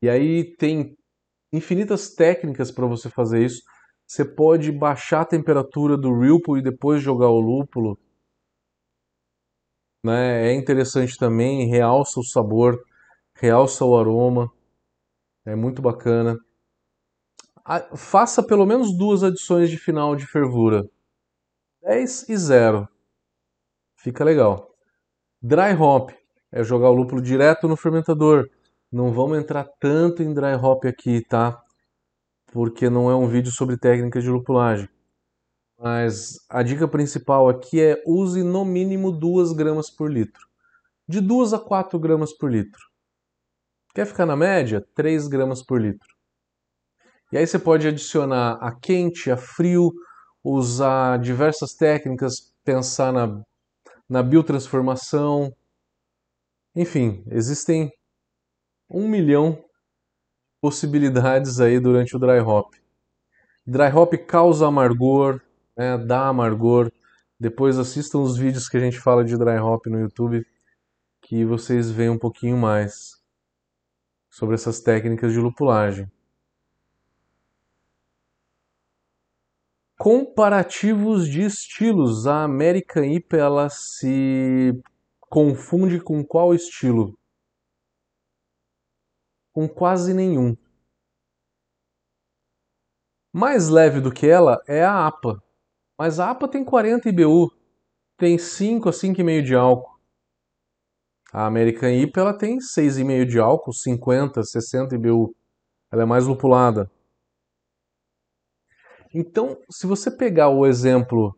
e 0.00 0.08
aí 0.08 0.44
tem 0.44 0.96
infinitas 1.52 2.14
técnicas 2.14 2.70
para 2.70 2.86
você 2.86 3.10
fazer 3.10 3.44
isso. 3.44 3.62
Você 4.06 4.24
pode 4.24 4.70
baixar 4.70 5.22
a 5.22 5.26
temperatura 5.26 5.96
do 5.96 6.18
Ripple 6.18 6.58
e 6.58 6.62
depois 6.62 7.02
jogar 7.02 7.28
o 7.28 7.40
lúpulo. 7.40 7.98
Né? 10.04 10.48
É 10.48 10.54
interessante 10.54 11.18
também, 11.18 11.68
realça 11.68 12.20
o 12.20 12.24
sabor, 12.24 12.80
realça 13.34 13.84
o 13.84 13.98
aroma. 13.98 14.50
É 15.44 15.56
muito 15.56 15.82
bacana. 15.82 16.38
Faça 17.96 18.42
pelo 18.44 18.64
menos 18.64 18.96
duas 18.96 19.24
adições 19.24 19.68
de 19.68 19.76
final 19.76 20.14
de 20.14 20.24
fervura. 20.24 20.88
10 21.82 22.28
e 22.28 22.36
0 22.36 22.88
fica 23.96 24.22
legal. 24.22 24.70
Dry 25.42 25.74
hop 25.76 26.10
é 26.52 26.62
jogar 26.62 26.90
o 26.90 26.94
lúpulo 26.94 27.20
direto 27.20 27.66
no 27.66 27.76
fermentador. 27.76 28.48
Não 28.90 29.12
vamos 29.12 29.36
entrar 29.36 29.64
tanto 29.80 30.22
em 30.22 30.32
dry 30.32 30.54
hop 30.54 30.84
aqui, 30.84 31.20
tá? 31.24 31.60
Porque 32.56 32.88
não 32.88 33.10
é 33.10 33.14
um 33.14 33.28
vídeo 33.28 33.52
sobre 33.52 33.76
técnicas 33.76 34.24
de 34.24 34.30
lupulagem. 34.30 34.88
Mas 35.78 36.38
a 36.48 36.62
dica 36.62 36.88
principal 36.88 37.50
aqui 37.50 37.82
é 37.82 38.02
use 38.06 38.42
no 38.42 38.64
mínimo 38.64 39.12
2 39.12 39.52
gramas 39.52 39.90
por 39.90 40.10
litro. 40.10 40.48
De 41.06 41.20
2 41.20 41.52
a 41.52 41.58
4 41.58 41.98
gramas 41.98 42.32
por 42.32 42.50
litro. 42.50 42.80
Quer 43.94 44.06
ficar 44.06 44.24
na 44.24 44.34
média? 44.34 44.82
3 44.94 45.28
gramas 45.28 45.62
por 45.62 45.82
litro. 45.82 46.08
E 47.30 47.36
aí 47.36 47.46
você 47.46 47.58
pode 47.58 47.86
adicionar 47.86 48.52
a 48.62 48.74
quente, 48.74 49.30
a 49.30 49.36
frio, 49.36 49.92
usar 50.42 51.18
diversas 51.18 51.74
técnicas, 51.74 52.54
pensar 52.64 53.12
na 53.12 53.42
na 54.08 54.22
biotransformação. 54.22 55.54
Enfim, 56.74 57.22
existem 57.30 57.92
um 58.88 59.06
milhão 59.06 59.62
possibilidades 60.66 61.60
aí 61.60 61.78
durante 61.78 62.16
o 62.16 62.18
dry 62.18 62.40
hop. 62.40 62.74
Dry 63.64 63.92
hop 63.94 64.14
causa 64.26 64.66
amargor, 64.66 65.40
né, 65.76 65.96
dá 65.96 66.26
amargor. 66.26 66.90
Depois 67.38 67.78
assistam 67.78 68.18
os 68.18 68.36
vídeos 68.36 68.68
que 68.68 68.76
a 68.76 68.80
gente 68.80 68.98
fala 68.98 69.24
de 69.24 69.38
dry 69.38 69.58
hop 69.58 69.86
no 69.86 70.00
YouTube, 70.00 70.44
que 71.22 71.44
vocês 71.44 71.88
veem 71.88 72.10
um 72.10 72.18
pouquinho 72.18 72.56
mais 72.56 73.22
sobre 74.28 74.56
essas 74.56 74.80
técnicas 74.80 75.32
de 75.32 75.38
lupulagem. 75.38 76.10
comparativos 79.98 81.26
de 81.26 81.42
estilos. 81.42 82.26
A 82.26 82.42
American 82.42 83.02
IPA 83.04 83.36
ela 83.36 83.68
se 83.70 84.78
confunde 85.20 86.00
com 86.00 86.22
qual 86.22 86.54
estilo? 86.54 87.16
Com 89.56 89.66
quase 89.66 90.12
nenhum. 90.12 90.54
Mais 93.32 93.70
leve 93.70 94.02
do 94.02 94.12
que 94.12 94.26
ela 94.26 94.62
é 94.68 94.84
a 94.84 95.06
APA. 95.06 95.42
Mas 95.98 96.20
a 96.20 96.30
APA 96.30 96.46
tem 96.46 96.62
40 96.62 97.08
IBU, 97.08 97.50
tem 98.18 98.36
5 98.36 98.90
a 98.90 98.92
5,5 98.92 99.42
de 99.42 99.54
álcool. 99.54 99.98
A 101.32 101.46
American 101.46 101.88
IPA 101.88 102.20
ela 102.20 102.36
tem 102.36 102.58
6,5 102.58 103.24
de 103.24 103.38
álcool, 103.38 103.72
50, 103.72 104.42
60 104.42 104.94
IBU. 104.94 105.34
Ela 105.90 106.02
é 106.02 106.04
mais 106.04 106.26
lupulada. 106.26 106.90
Então, 109.14 109.56
se 109.70 109.86
você 109.86 110.10
pegar 110.10 110.50
o 110.50 110.66
exemplo 110.66 111.34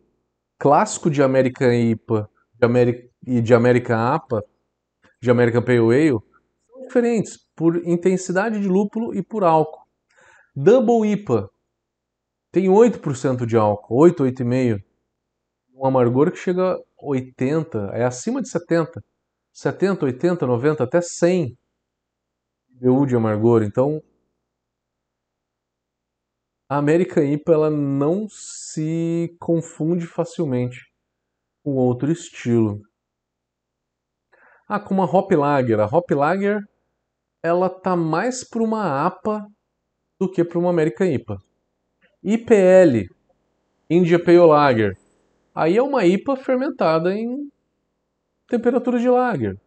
clássico 0.57 1.09
de 1.09 1.23
American 1.23 1.71
IPA 1.71 2.29
de 2.53 2.65
Ameri 2.65 3.09
e 3.25 3.39
de 3.39 3.53
American 3.53 3.97
APA, 3.97 4.43
de 5.21 5.31
American 5.31 5.63
Pale 5.63 5.79
Ale, 5.79 6.28
diferentes 6.89 7.39
por 7.55 7.77
intensidade 7.87 8.59
de 8.59 8.67
lúpulo 8.67 9.15
e 9.15 9.23
por 9.23 9.43
álcool. 9.43 9.87
Double 10.55 11.09
IPA 11.09 11.49
tem 12.51 12.67
8% 12.67 13.45
de 13.45 13.55
álcool, 13.55 13.95
8, 13.95 14.23
8,5%. 14.23 14.83
Um 15.75 15.85
amargor 15.85 16.31
que 16.31 16.37
chega 16.37 16.73
a 16.73 16.79
80, 17.01 17.91
é 17.93 18.03
acima 18.03 18.41
de 18.41 18.49
70. 18.49 19.01
70, 19.53 20.05
80, 20.05 20.45
90, 20.45 20.83
até 20.83 20.99
100 20.99 21.57
IBU 22.71 23.05
de 23.05 23.15
amargor. 23.15 23.63
Então, 23.63 24.01
a 26.67 26.77
American 26.77 27.23
IPA 27.23 27.53
ela 27.53 27.69
não 27.69 28.27
se 28.29 29.35
confunde 29.39 30.05
facilmente 30.05 30.91
com 31.63 31.75
outro 31.75 32.11
estilo. 32.11 32.81
Ah, 34.67 34.79
com 34.79 34.93
uma 34.93 35.05
Hop 35.05 35.31
Lager. 35.31 35.79
A 35.79 35.85
Hop 35.85 36.11
Lager 36.11 36.59
ela 37.41 37.69
tá 37.69 37.95
mais 37.95 38.43
para 38.43 38.63
uma 38.63 39.05
APA 39.05 39.45
do 40.19 40.29
que 40.29 40.43
para 40.43 40.59
uma 40.59 40.69
American 40.69 41.07
IPA. 41.07 41.37
IPL, 42.21 43.07
India 43.89 44.23
Pale 44.23 44.39
Lager. 44.39 44.97
Aí 45.55 45.77
é 45.77 45.81
uma 45.81 46.05
IPA 46.05 46.35
fermentada 46.35 47.13
em 47.13 47.49
temperatura 48.47 48.99
de 48.99 49.09
lager. 49.09 49.57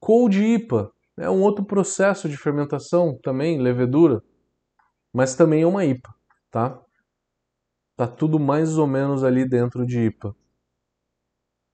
Cold 0.00 0.40
IPA 0.42 0.90
é 1.16 1.30
um 1.30 1.42
outro 1.42 1.64
processo 1.64 2.28
de 2.28 2.36
fermentação 2.36 3.18
também, 3.22 3.60
levedura, 3.60 4.22
mas 5.12 5.34
também 5.34 5.62
é 5.62 5.66
uma 5.66 5.84
IPA, 5.84 6.14
tá? 6.50 6.80
Tá 7.96 8.06
tudo 8.06 8.38
mais 8.38 8.78
ou 8.78 8.86
menos 8.86 9.24
ali 9.24 9.48
dentro 9.48 9.84
de 9.84 10.00
IPA. 10.06 10.34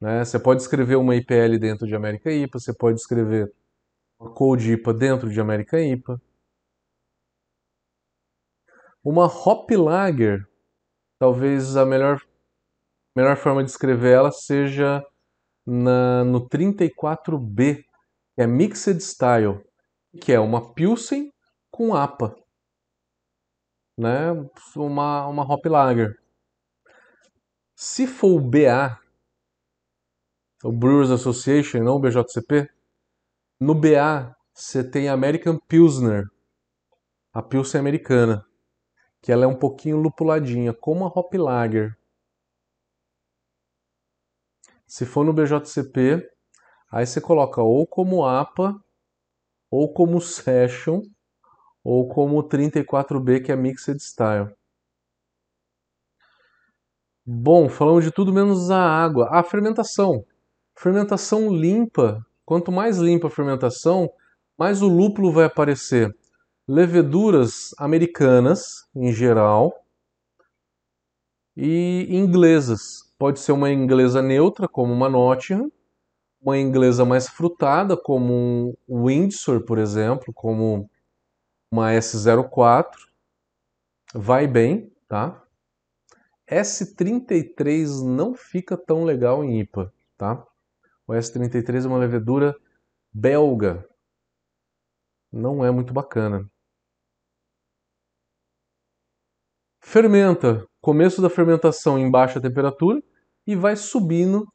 Né? 0.00 0.24
Você 0.24 0.38
pode 0.38 0.62
escrever 0.62 0.96
uma 0.96 1.16
IPL 1.16 1.58
dentro 1.58 1.87
de 1.87 1.94
América 1.94 2.32
IPA, 2.32 2.58
você 2.58 2.74
pode 2.74 2.98
escrever 2.98 3.52
uma 4.18 4.33
Cold 4.33 4.72
IPA 4.72 4.94
dentro 4.94 5.31
de 5.31 5.40
América 5.40 5.81
IPA. 5.81 6.20
Uma 9.03 9.27
Hop 9.27 9.70
Lager, 9.70 10.48
talvez 11.18 11.77
a 11.77 11.85
melhor, 11.85 12.22
melhor 13.14 13.37
forma 13.37 13.62
de 13.62 13.70
escrever 13.70 14.14
ela 14.14 14.33
seja 14.33 15.05
na, 15.66 16.24
no 16.24 16.48
34B, 16.48 17.85
que 18.35 18.42
é 18.42 18.46
Mixed 18.46 19.00
Style, 19.00 19.62
que 20.20 20.33
é 20.33 20.40
uma 20.40 20.72
Pilsen 20.72 21.33
com 21.70 21.94
APA. 21.94 22.35
Né? 23.98 24.33
Uma, 24.74 25.27
uma 25.27 25.42
Hop 25.42 25.66
Lager. 25.66 26.18
Se 27.77 28.07
for 28.07 28.38
o 28.38 28.40
BA, 28.40 28.98
o 30.62 30.72
Brewers 30.72 31.11
Association, 31.11 31.83
não 31.83 31.96
o 31.96 32.00
BJCP, 32.00 32.73
no 33.60 33.74
BA 33.74 34.34
você 34.52 34.88
tem 34.88 35.08
American 35.08 35.58
Pilsner, 35.58 36.24
a 37.32 37.42
Pilsen 37.42 37.80
americana, 37.80 38.46
que 39.20 39.32
ela 39.32 39.44
é 39.44 39.48
um 39.48 39.58
pouquinho 39.58 39.96
lupuladinha, 39.96 40.72
como 40.72 41.04
a 41.04 41.08
Hop 41.08 41.34
Lager. 41.34 41.96
Se 44.86 45.04
for 45.04 45.24
no 45.24 45.32
BJCP, 45.32 46.30
aí 46.90 47.06
você 47.06 47.20
coloca 47.20 47.62
ou 47.62 47.86
como 47.86 48.24
APA, 48.24 48.78
ou 49.70 49.92
como 49.92 50.20
Session, 50.20 51.02
ou 51.82 52.08
como 52.08 52.48
34B, 52.48 53.44
que 53.44 53.50
é 53.50 53.56
Mixed 53.56 53.98
Style. 54.00 54.54
Bom, 57.26 57.68
falamos 57.68 58.04
de 58.04 58.12
tudo 58.12 58.32
menos 58.32 58.70
a 58.70 58.78
água. 58.78 59.28
A 59.32 59.42
fermentação. 59.42 60.24
Fermentação 60.76 61.50
limpa. 61.52 62.24
Quanto 62.44 62.70
mais 62.70 62.98
limpa 62.98 63.28
a 63.28 63.30
fermentação, 63.30 64.11
mais 64.59 64.83
o 64.83 64.88
lúpulo 64.88 65.33
vai 65.33 65.44
aparecer. 65.44 66.14
Leveduras 66.66 67.74
americanas, 67.78 68.87
em 68.94 69.12
geral, 69.12 69.72
e 71.57 72.07
inglesas. 72.11 73.12
Pode 73.18 73.40
ser 73.40 73.52
uma 73.52 73.70
inglesa 73.70 74.20
neutra, 74.20 74.68
como 74.68 74.92
uma 74.92 75.09
Nottingham, 75.09 75.70
uma 76.40 76.59
inglesa 76.59 77.04
mais 77.04 77.28
frutada, 77.28 77.96
como 77.96 78.76
um 78.88 79.07
Windsor, 79.07 79.64
por 79.64 79.78
exemplo, 79.78 80.33
como 80.35 80.90
uma 81.70 81.92
S04. 81.92 82.92
Vai 84.14 84.46
bem, 84.46 84.92
tá? 85.09 85.42
S33 86.48 88.04
não 88.04 88.35
fica 88.35 88.76
tão 88.76 89.04
legal 89.04 89.42
em 89.42 89.61
IPA, 89.61 89.92
tá? 90.18 90.46
O 91.06 91.12
S33 91.12 91.84
é 91.84 91.88
uma 91.88 91.98
levedura 91.98 92.56
belga. 93.12 93.86
Não 95.30 95.64
é 95.64 95.70
muito 95.70 95.92
bacana. 95.92 96.48
Fermenta. 99.82 100.66
Começo 100.80 101.20
da 101.20 101.28
fermentação 101.28 101.98
em 101.98 102.10
baixa 102.10 102.40
temperatura 102.40 103.02
e 103.46 103.54
vai 103.54 103.76
subindo. 103.76 104.46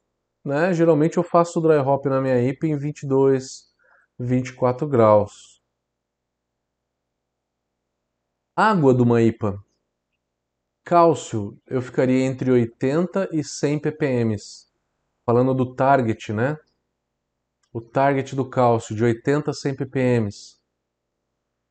Né? 0.44 0.74
Geralmente 0.74 1.18
eu 1.18 1.22
faço 1.22 1.60
dry 1.60 1.76
hop 1.76 2.06
na 2.06 2.20
minha 2.20 2.42
IPA 2.42 2.66
em 2.66 2.76
22, 2.76 3.72
24 4.18 4.88
graus. 4.88 5.60
Água 8.56 8.92
de 8.92 9.02
uma 9.02 9.22
IPA. 9.22 9.62
Cálcio, 10.84 11.56
eu 11.66 11.80
ficaria 11.80 12.24
entre 12.24 12.50
80 12.50 13.28
e 13.32 13.44
100 13.44 13.78
ppm 13.78 14.36
falando 15.30 15.54
do 15.54 15.76
target, 15.76 16.32
né? 16.32 16.56
O 17.72 17.80
target 17.80 18.34
do 18.34 18.50
cálcio 18.50 18.96
de 18.96 19.04
80 19.04 19.52
a 19.52 19.54
100 19.54 19.76
ppm. 19.76 20.28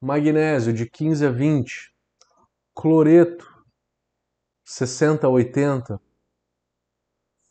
Magnésio 0.01 0.71
de 0.71 0.89
15 0.89 1.25
a 1.25 1.29
20. 1.29 1.93
Cloreto 2.73 3.45
60 4.63 5.27
a 5.27 5.29
80. 5.29 6.01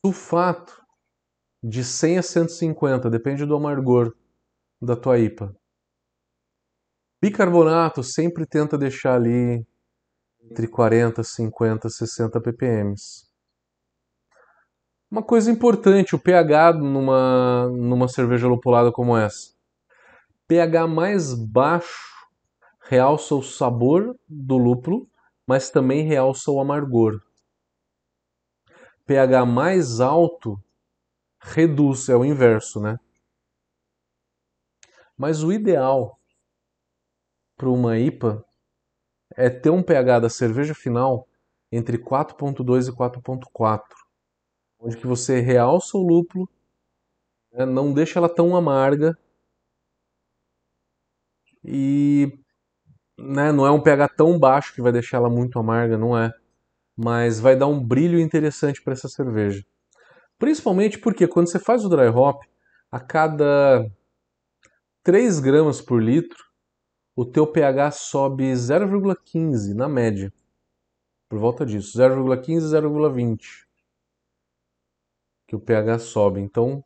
Sulfato 0.03 0.83
de 1.63 1.85
100 1.85 2.19
a 2.19 2.23
150, 2.23 3.11
depende 3.11 3.45
do 3.45 3.55
amargor 3.55 4.17
da 4.81 4.97
tua 4.97 5.19
IPA. 5.19 5.55
Bicarbonato 7.21 8.03
sempre 8.03 8.47
tenta 8.47 8.79
deixar 8.79 9.17
ali 9.17 9.67
entre 10.41 10.69
40, 10.69 11.23
50, 11.23 11.91
60 11.91 12.41
ppm. 12.41 12.95
Uma 15.11 15.23
coisa 15.23 15.51
importante, 15.51 16.15
o 16.15 16.19
pH 16.19 16.75
numa, 16.75 17.67
numa 17.71 18.09
cerveja 18.09 18.47
lupulada 18.47 18.93
como 18.93 19.17
essa. 19.17 19.55
pH 20.47 20.87
mais 20.87 21.33
baixo 21.33 22.29
realça 22.83 23.35
o 23.35 23.43
sabor 23.43 24.15
do 24.29 24.59
lúpulo, 24.59 25.09
mas 25.47 25.71
também 25.71 26.03
realça 26.03 26.51
o 26.51 26.61
amargor. 26.61 27.23
pH 29.07 29.47
mais 29.47 29.99
alto 29.99 30.63
reduz, 31.41 32.11
é 32.11 32.17
o 32.17 32.23
inverso, 32.23 32.79
né? 32.79 32.99
Mas 35.17 35.43
o 35.43 35.51
ideal 35.51 36.19
para 37.57 37.71
uma 37.71 37.99
IPA 37.99 38.45
é 39.35 39.49
ter 39.49 39.71
um 39.71 39.83
pH 39.83 40.21
da 40.21 40.29
cerveja 40.29 40.75
final 40.75 41.27
entre 41.73 41.97
4.2 41.97 42.89
e 42.89 42.93
4.4 42.93 44.08
onde 44.79 44.97
que 44.97 45.07
você 45.07 45.41
realça 45.41 45.97
o 45.97 46.03
lúpulo, 46.03 46.49
né, 47.53 47.67
não 47.67 47.93
deixa 47.93 48.19
ela 48.19 48.29
tão 48.29 48.57
amarga 48.57 49.17
e 51.65 52.33
né, 53.19 53.53
não 53.53 53.67
é 53.67 53.71
um 53.71 53.83
pH 53.83 54.09
tão 54.11 54.39
baixo 54.39 54.75
que 54.75 54.83
vai 54.83 54.93
deixar 54.93 55.19
ela 55.19 55.31
muito 55.31 55.59
amarga, 55.59 55.99
não 55.99 56.17
é. 56.17 56.33
Mas 56.97 57.41
vai 57.41 57.57
dar 57.57 57.67
um 57.67 57.85
brilho 57.85 58.19
interessante 58.21 58.83
para 58.83 58.93
essa 58.93 59.09
cerveja. 59.09 59.65
Principalmente 60.39 60.99
porque 60.99 61.29
quando 61.29 61.51
você 61.51 61.59
faz 61.59 61.85
o 61.85 61.89
dry 61.89 62.09
hop, 62.09 62.43
a 62.91 63.01
cada 63.01 63.87
3 65.03 65.41
gramas 65.41 65.81
por 65.81 66.03
litro, 66.03 66.39
o 67.17 67.25
teu 67.25 67.47
pH 67.47 67.91
sobe 67.93 68.53
0,15 68.53 69.75
na 69.75 69.89
média. 69.89 70.33
Por 71.29 71.39
volta 71.39 71.67
disso, 71.67 71.99
0,15, 71.99 72.61
0,20 72.61 73.68
que 75.49 75.57
o 75.57 75.61
pH 75.61 75.99
sobe. 75.99 76.41
Então, 76.41 76.85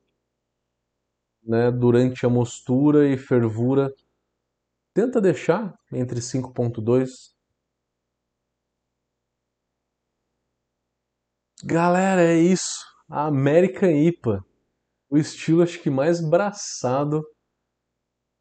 né, 1.42 1.70
durante 1.70 2.24
a 2.24 2.30
mostura 2.30 3.08
e 3.08 3.18
fervura, 3.18 3.92
tenta 4.94 5.20
deixar 5.20 5.74
entre 5.92 6.20
5.2. 6.22 7.34
Galera, 11.64 12.22
é 12.22 12.36
isso. 12.38 12.84
A 13.08 13.26
American 13.26 13.90
IPA. 13.90 14.44
O 15.10 15.18
estilo 15.18 15.62
acho 15.62 15.80
que 15.82 15.90
mais 15.90 16.20
braçado 16.20 17.22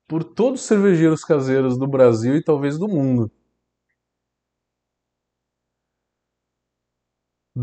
por 0.07 0.23
todos 0.23 0.61
os 0.61 0.67
cervejeiros 0.67 1.23
caseiros 1.23 1.77
do 1.77 1.87
Brasil 1.87 2.35
e 2.35 2.43
talvez 2.43 2.77
do 2.77 2.87
mundo. 2.87 3.31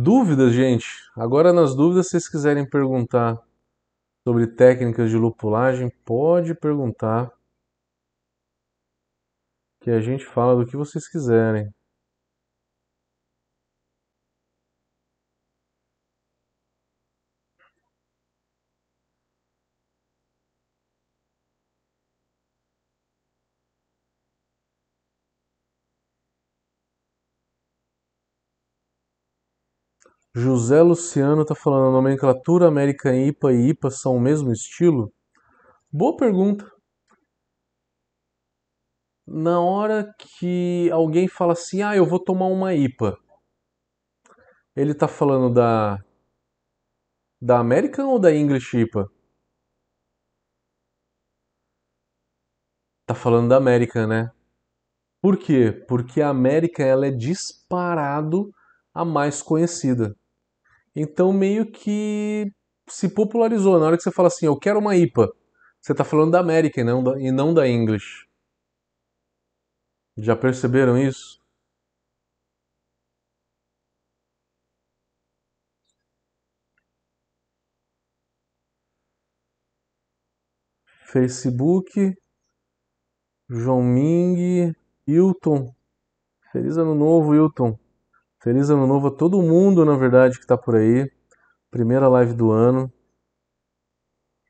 Dúvidas, 0.01 0.53
gente? 0.53 0.87
Agora 1.17 1.53
nas 1.53 1.75
dúvidas, 1.75 2.07
se 2.07 2.13
vocês 2.13 2.29
quiserem 2.29 2.65
perguntar 2.65 3.37
sobre 4.25 4.47
técnicas 4.47 5.11
de 5.11 5.17
lupulagem, 5.17 5.91
pode 6.05 6.55
perguntar. 6.55 7.33
Que 9.81 9.91
a 9.91 10.01
gente 10.01 10.25
fala 10.25 10.55
do 10.55 10.71
que 10.71 10.77
vocês 10.77 11.09
quiserem. 11.09 11.75
José 30.39 30.81
Luciano 30.81 31.45
tá 31.45 31.53
falando, 31.53 31.89
a 31.89 31.91
nomenclatura 31.91 32.69
American 32.69 33.13
IPA 33.13 33.53
e 33.53 33.69
IPA 33.71 33.91
são 33.91 34.15
o 34.17 34.21
mesmo 34.21 34.53
estilo? 34.53 35.13
Boa 35.93 36.17
pergunta. 36.17 36.71
Na 39.27 39.61
hora 39.61 40.13
que 40.19 40.91
alguém 40.93 41.29
fala 41.29 41.53
assim, 41.53 41.83
ah, 41.83 41.97
eu 41.97 42.07
vou 42.07 42.19
tomar 42.19 42.47
uma 42.47 42.75
IPA, 42.75 43.17
ele 44.75 44.95
tá 44.95 45.07
falando 45.09 45.53
da 45.53 45.99
da 47.41 47.59
American 47.59 48.09
ou 48.11 48.19
da 48.21 48.33
English 48.33 48.77
IPA? 48.77 49.11
Tá 53.07 53.15
falando 53.15 53.49
da 53.49 53.57
American, 53.57 54.07
né? 54.07 54.31
Por 55.23 55.39
quê? 55.39 55.73
Porque 55.89 56.21
a 56.23 56.31
América 56.31 56.83
ela 56.85 57.07
é 57.07 57.11
disparado 57.13 58.51
a 58.95 59.05
mais 59.05 59.43
conhecida. 59.43 60.18
Então 60.95 61.33
meio 61.33 61.71
que 61.71 62.51
se 62.89 63.09
popularizou. 63.09 63.79
Na 63.79 63.87
hora 63.87 63.97
que 63.97 64.03
você 64.03 64.13
fala 64.13 64.29
assim, 64.29 64.47
eu 64.47 64.59
quero 64.59 64.79
uma 64.79 64.97
IPA, 64.97 65.29
você 65.81 65.93
está 65.93 66.05
falando 66.05 66.33
da 66.33 66.41
América 66.41 66.81
e 66.81 66.85
não 66.85 67.03
da, 67.03 67.21
e 67.21 67.31
não 67.31 67.55
da 67.55 67.69
English. 67.69 68.27
Já 70.19 70.37
perceberam 70.37 70.99
isso? 70.99 71.39
Facebook, 81.07 82.15
João 83.49 83.83
Ming, 83.83 84.75
Hilton. 85.07 85.75
Feliz 86.53 86.77
ano 86.77 86.95
novo, 86.95 87.35
Hilton. 87.35 87.79
Feliz 88.41 88.71
ano 88.71 88.87
novo 88.87 89.09
a 89.09 89.11
todo 89.11 89.43
mundo, 89.43 89.85
na 89.85 89.97
verdade, 89.97 90.37
que 90.37 90.45
está 90.45 90.57
por 90.57 90.77
aí. 90.77 91.11
Primeira 91.71 92.09
live 92.09 92.35
do 92.35 92.53
ano. 92.53 92.93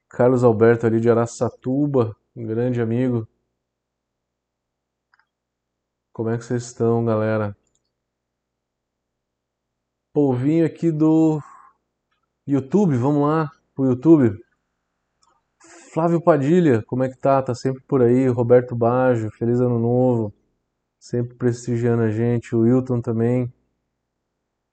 Carlos 0.09 0.45
Alberto 0.45 0.87
ali 0.87 1.01
de 1.01 1.11
Araçatuba, 1.11 2.17
um 2.37 2.47
grande 2.47 2.81
amigo. 2.81 3.27
Como 6.13 6.31
é 6.31 6.37
que 6.37 6.45
vocês 6.45 6.65
estão, 6.65 7.05
galera? 7.05 7.57
Povinho 10.13 10.67
aqui 10.67 10.91
do 10.91 11.41
YouTube, 12.47 12.97
vamos 12.97 13.23
lá 13.23 13.51
pro 13.75 13.87
YouTube. 13.87 14.39
Flávio 15.93 16.21
Padilha, 16.21 16.83
como 16.83 17.05
é 17.05 17.09
que 17.09 17.17
tá? 17.17 17.43
Tá 17.43 17.55
sempre 17.55 17.83
por 17.85 18.03
aí. 18.03 18.29
Roberto 18.29 18.75
Baggio, 18.77 19.31
feliz 19.31 19.61
ano 19.61 19.79
novo. 19.79 20.35
Sempre 20.99 21.35
prestigiando 21.37 22.03
a 22.03 22.11
gente. 22.11 22.55
O 22.55 22.61
Wilton 22.61 23.01
também. 23.01 23.53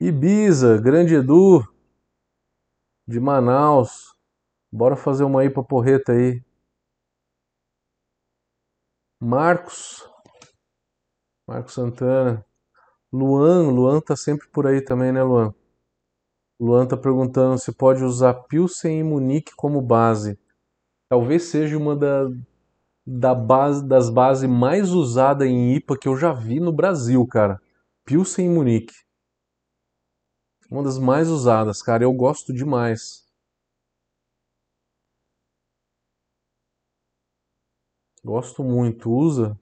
Ibiza, 0.08 0.80
Grande 0.80 1.16
Edu, 1.16 1.64
de 3.08 3.20
Manaus. 3.20 4.16
Bora 4.72 4.96
fazer 4.96 5.24
uma 5.24 5.42
aí 5.42 5.50
pra 5.50 5.64
porreta 5.64 6.12
aí. 6.12 6.44
Marcos, 9.20 10.08
Marcos 11.48 11.74
Santana. 11.74 12.46
Luan, 13.12 13.72
Luan 13.72 14.00
tá 14.00 14.16
sempre 14.16 14.48
por 14.50 14.68
aí 14.68 14.80
também, 14.80 15.12
né, 15.12 15.24
Luan? 15.24 15.52
Luan 16.60 16.86
tá 16.86 16.96
perguntando 16.96 17.58
se 17.58 17.74
pode 17.74 18.04
usar 18.04 18.36
Pilsen 18.44 19.00
e 19.00 19.04
Munique 19.04 19.56
como 19.56 19.82
base. 19.82 20.38
Talvez 21.10 21.46
seja 21.46 21.76
uma 21.80 21.96
da, 21.96 22.30
da 23.08 23.34
base, 23.34 23.84
das 23.88 24.12
bases 24.12 24.48
mais 24.48 24.92
usadas 24.92 25.48
em 25.48 25.74
IPA 25.74 25.98
que 25.98 26.08
eu 26.08 26.16
já 26.16 26.32
vi 26.32 26.60
no 26.60 26.72
Brasil, 26.72 27.26
cara. 27.26 27.60
Pilsen 28.06 28.46
e 28.46 28.50
Munique. 28.50 29.05
Uma 30.70 30.84
das 30.84 30.98
mais 30.98 31.28
usadas, 31.30 31.82
cara. 31.82 32.04
Eu 32.04 32.14
gosto 32.14 32.54
demais. 32.54 33.26
Gosto 38.24 38.64
muito. 38.64 39.10
Usa? 39.12 39.58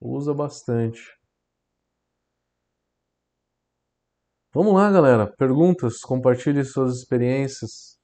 Usa 0.00 0.34
bastante. 0.34 1.00
Vamos 4.54 4.74
lá, 4.74 4.90
galera. 4.90 5.26
Perguntas, 5.36 6.00
compartilhe 6.00 6.62
suas 6.64 6.98
experiências. 6.98 7.98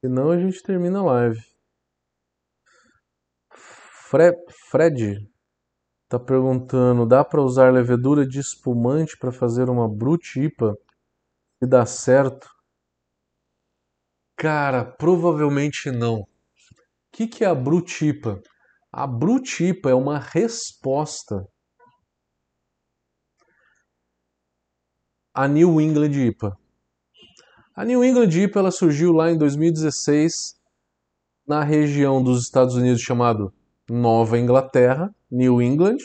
Senão 0.00 0.30
a 0.30 0.38
gente 0.38 0.62
termina 0.62 1.00
a 1.00 1.02
live. 1.02 1.40
Fre 4.08 4.32
Fred 4.70 5.27
tá 6.08 6.18
perguntando: 6.18 7.06
dá 7.06 7.24
para 7.24 7.42
usar 7.42 7.72
levedura 7.72 8.26
de 8.26 8.40
espumante 8.40 9.16
para 9.18 9.30
fazer 9.30 9.68
uma 9.68 9.88
brutipa 9.88 10.76
e 11.60 11.66
dá 11.66 11.84
certo? 11.84 12.48
Cara, 14.36 14.84
provavelmente 14.84 15.90
não. 15.90 16.20
O 16.20 16.26
que, 17.12 17.26
que 17.26 17.44
é 17.44 17.48
a 17.48 17.54
brutipa? 17.54 18.40
A 18.92 19.06
brutipa 19.06 19.90
é 19.90 19.94
uma 19.94 20.18
resposta 20.18 21.46
à 25.34 25.46
New 25.46 25.80
England 25.80 26.12
IPA. 26.12 26.56
A 27.74 27.84
New 27.84 28.04
England 28.04 28.30
IPA 28.30 28.60
ela 28.60 28.70
surgiu 28.70 29.12
lá 29.12 29.30
em 29.30 29.38
2016 29.38 30.54
na 31.46 31.62
região 31.62 32.22
dos 32.22 32.42
Estados 32.42 32.74
Unidos 32.74 33.00
chamado 33.00 33.52
Nova 33.88 34.38
Inglaterra, 34.38 35.14
New 35.30 35.62
England, 35.62 35.98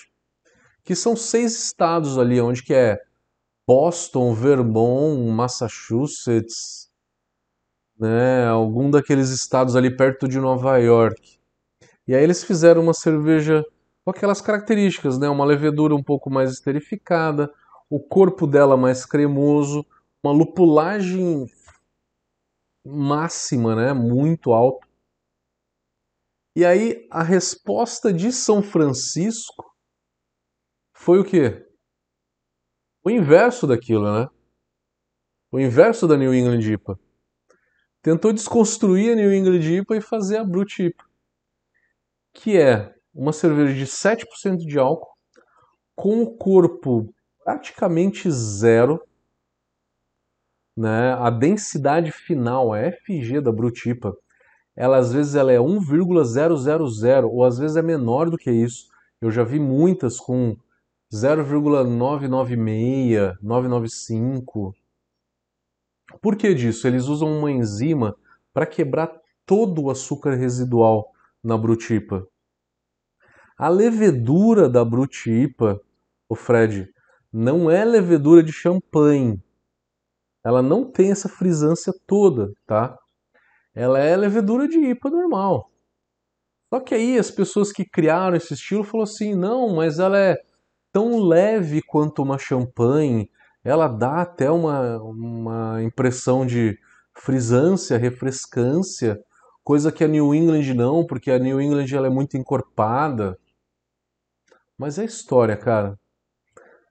que 0.84 0.96
são 0.96 1.16
seis 1.16 1.54
estados 1.66 2.18
ali, 2.18 2.40
onde 2.42 2.64
que 2.64 2.74
é 2.74 3.00
Boston, 3.68 4.34
Vermont, 4.34 5.32
Massachusetts, 5.32 6.90
né, 7.98 8.48
algum 8.48 8.90
daqueles 8.90 9.30
estados 9.30 9.76
ali 9.76 9.96
perto 9.96 10.28
de 10.28 10.40
Nova 10.40 10.78
York. 10.78 11.40
E 12.08 12.16
aí 12.16 12.24
eles 12.24 12.44
fizeram 12.44 12.82
uma 12.82 12.94
cerveja 12.94 13.64
com 14.04 14.12
aquelas 14.12 14.42
características, 14.42 15.18
né, 15.18 15.30
uma 15.30 15.46
levedura 15.46 15.96
um 15.96 16.04
pouco 16.04 16.30
mais 16.30 16.52
esterificada, 16.52 17.50
o 17.90 18.00
corpo 18.00 18.46
dela 18.46 18.76
mais 18.76 19.06
cremoso, 19.06 19.86
uma 20.24 20.34
lupulagem 20.34 21.48
máxima, 22.86 23.76
né? 23.76 23.94
Muito 23.94 24.52
alto. 24.52 24.88
E 26.56 26.64
aí 26.64 27.08
a 27.10 27.24
resposta 27.24 28.14
de 28.14 28.32
São 28.32 28.62
Francisco 28.62 29.66
foi 30.94 31.20
o 31.20 31.26
quê? 31.26 31.66
O 33.04 33.10
inverso 33.10 33.66
daquilo, 33.66 34.06
né? 34.14 34.30
O 35.52 35.60
inverso 35.60 36.08
da 36.08 36.16
New 36.16 36.34
England 36.34 36.62
IPA. 36.62 37.00
Tentou 38.02 38.32
desconstruir 38.32 39.14
a 39.14 39.16
New 39.16 39.34
England 39.34 39.62
IPA 39.62 39.98
e 39.98 40.02
fazer 40.02 40.38
a 40.38 40.44
Brut 40.44 40.82
IPA, 40.82 41.04
que 42.34 42.58
é 42.58 42.94
uma 43.14 43.34
cerveja 43.34 43.74
de 43.74 43.86
7% 43.86 44.58
de 44.58 44.78
álcool, 44.78 45.14
com 45.96 46.22
o 46.22 46.38
corpo 46.38 47.14
praticamente 47.44 48.30
zero, 48.32 49.02
né? 50.76 51.14
A 51.14 51.30
densidade 51.30 52.12
final, 52.12 52.74
a 52.74 52.92
FG 52.92 53.42
da 53.42 53.52
Brutipa, 53.52 54.16
ela 54.76 54.98
às 54.98 55.14
vezes 55.14 55.36
ela 55.36 55.52
é 55.52 55.60
1,000 55.60 56.08
ou 57.30 57.44
às 57.44 57.58
vezes 57.58 57.78
é 57.78 57.82
menor 57.82 58.30
do 58.30 58.38
que 58.38 58.52
isso. 58.52 58.88
Eu 59.22 59.32
já 59.32 59.44
vi 59.44 59.60
muitas 59.60 60.20
com 60.20 60.56
0,996, 61.14 63.36
995. 63.42 64.76
Por 66.22 66.36
que 66.36 66.54
disso? 66.54 66.88
Eles 66.88 67.08
usam 67.08 67.40
uma 67.40 67.52
enzima 67.52 68.16
para 68.54 68.66
quebrar 68.66 69.12
todo 69.46 69.84
o 69.84 69.90
açúcar 69.90 70.36
residual 70.36 71.14
na 71.44 71.58
brutipa. 71.58 72.28
A 73.58 73.70
levedura 73.70 74.68
da 74.68 74.84
brutipa, 74.84 75.80
o 76.28 76.36
Fred, 76.36 76.90
não 77.32 77.70
é 77.70 77.86
levedura 77.86 78.44
de 78.44 78.52
champanhe 78.52 79.40
ela 80.44 80.62
não 80.62 80.84
tem 80.84 81.12
essa 81.12 81.30
frisância 81.30 81.94
toda, 82.06 82.52
tá? 82.66 82.98
Ela 83.76 84.00
é 84.00 84.16
levedura 84.16 84.68
de 84.68 84.78
IPA 84.78 85.10
normal. 85.10 85.72
Só 86.74 86.80
que 86.80 86.96
aí 86.96 87.20
as 87.20 87.30
pessoas 87.30 87.72
que 87.72 87.86
criaram 87.86 88.36
esse 88.36 88.54
estilo 88.54 88.84
falaram 88.84 89.04
assim, 89.04 89.36
não, 89.36 89.76
mas 89.76 90.00
ela 90.00 90.18
é 90.18 90.36
tão 90.92 91.20
leve 91.20 91.82
quanto 91.82 92.22
uma 92.22 92.38
champanhe, 92.38 93.30
ela 93.64 93.88
dá 93.88 94.22
até 94.22 94.50
uma, 94.52 95.02
uma 95.02 95.84
impressão 95.84 96.46
de 96.46 96.78
frisância, 97.16 97.98
refrescância, 97.98 99.24
coisa 99.64 99.92
que 99.92 100.04
a 100.04 100.08
New 100.08 100.34
England 100.34 100.74
não, 100.74 101.06
porque 101.06 101.32
a 101.32 101.40
New 101.40 101.62
England 101.62 101.88
ela 101.94 102.08
é 102.08 102.10
muito 102.10 102.38
encorpada. 102.38 103.38
Mas 104.78 105.00
é 105.00 105.06
história, 105.06 105.56
cara. 105.56 105.98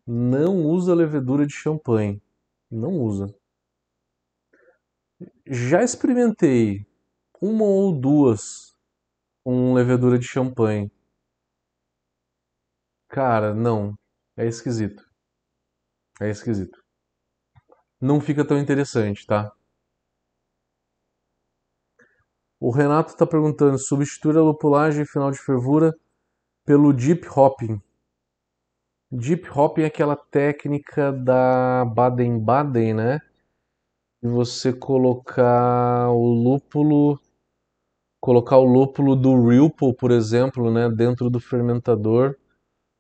Não 0.07 0.65
usa 0.65 0.95
levedura 0.95 1.47
de 1.47 1.53
champanhe. 1.53 2.23
Não 2.71 2.93
usa. 2.93 3.35
Já 5.47 5.83
experimentei 5.83 6.87
uma 7.41 7.65
ou 7.65 7.93
duas 7.99 8.77
com 9.45 9.75
levedura 9.75 10.19
de 10.19 10.27
champanhe. 10.27 10.91
Cara, 13.09 13.53
não. 13.55 13.95
É 14.37 14.47
esquisito. 14.47 15.05
É 16.21 16.31
esquisito. 16.31 16.83
Não 18.01 18.21
fica 18.21 18.47
tão 18.47 18.59
interessante, 18.59 19.27
tá? 19.27 19.53
O 22.61 22.71
Renato 22.71 23.11
está 23.11 23.27
perguntando: 23.27 23.79
substituir 23.79 24.37
a 24.37 24.43
lupulagem 24.43 25.05
final 25.05 25.31
de 25.31 25.39
fervura 25.39 25.93
pelo 26.65 26.93
deep 26.93 27.27
hopping. 27.29 27.81
Deep 29.11 29.49
hopping 29.51 29.83
é 29.83 29.87
aquela 29.87 30.17
técnica 30.17 31.13
da 31.13 31.85
Baden-Baden, 31.85 32.95
né? 32.95 33.21
De 34.23 34.29
você 34.29 34.73
colocar 34.73 36.09
o 36.11 36.33
lúpulo, 36.33 37.19
colocar 38.21 38.57
o 38.57 38.65
lúpulo 38.65 39.17
do 39.17 39.49
Ripple, 39.49 39.97
por 39.97 40.13
exemplo, 40.13 40.71
né, 40.71 40.89
dentro 40.89 41.29
do 41.29 41.41
fermentador, 41.41 42.37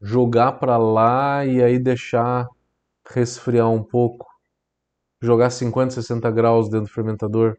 jogar 0.01 0.55
para 0.55 0.77
lá 0.77 1.47
e 1.47 1.62
aí 1.62 1.79
deixar 1.79 2.49
resfriar 3.09 3.70
um 3.70 3.85
pouco. 3.85 4.27
Jogar 5.23 5.51
50, 5.51 5.93
60 5.95 6.29
graus 6.33 6.68
dentro 6.68 6.87
do 6.89 6.93
fermentador. 6.93 7.57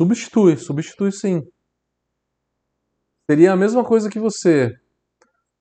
Substitui, 0.00 0.56
substitui 0.56 1.12
sim. 1.12 1.48
Seria 3.30 3.52
a 3.52 3.56
mesma 3.56 3.84
coisa 3.84 4.10
que 4.10 4.18
você 4.18 4.74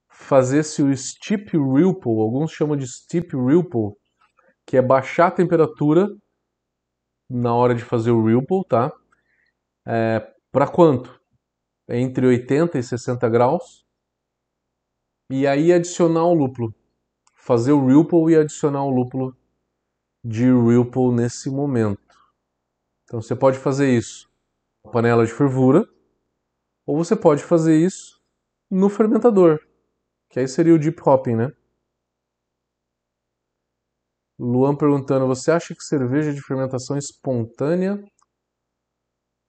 fazesse 0.09 0.81
o 0.81 0.97
steep 0.97 1.51
ripple, 1.51 2.19
alguns 2.19 2.51
chamam 2.51 2.75
de 2.75 2.87
steep 2.87 3.35
ripple, 3.35 3.93
que 4.65 4.77
é 4.77 4.81
baixar 4.81 5.27
a 5.27 5.31
temperatura 5.31 6.07
na 7.29 7.53
hora 7.53 7.75
de 7.75 7.83
fazer 7.83 8.11
o 8.11 8.25
ripple, 8.25 8.63
tá? 8.67 8.91
É, 9.85 10.19
para 10.51 10.67
quanto? 10.67 11.19
Entre 11.89 12.25
80 12.25 12.77
e 12.77 12.83
60 12.83 13.29
graus. 13.29 13.85
E 15.29 15.45
aí 15.45 15.73
adicionar 15.73 16.25
o 16.25 16.33
lúpulo. 16.33 16.73
Fazer 17.35 17.71
o 17.71 17.85
ripple 17.85 18.31
e 18.31 18.35
adicionar 18.35 18.83
o 18.83 18.89
lúpulo 18.89 19.35
de 20.23 20.45
ripple 20.45 21.11
nesse 21.11 21.49
momento. 21.49 22.01
Então 23.03 23.21
você 23.21 23.35
pode 23.35 23.57
fazer 23.57 23.89
isso 23.95 24.29
na 24.83 24.91
panela 24.91 25.25
de 25.25 25.33
fervura, 25.33 25.87
ou 26.85 26.97
você 26.97 27.15
pode 27.15 27.43
fazer 27.43 27.77
isso 27.77 28.21
no 28.69 28.89
fermentador. 28.89 29.59
Que 30.29 30.39
aí 30.39 30.47
seria 30.47 30.73
o 30.73 30.79
deep 30.79 31.01
hopping, 31.05 31.35
né? 31.35 31.53
Luan 34.39 34.75
perguntando: 34.75 35.27
você 35.27 35.51
acha 35.51 35.75
que 35.75 35.83
cerveja 35.83 36.33
de 36.33 36.41
fermentação 36.41 36.97
espontânea 36.97 38.03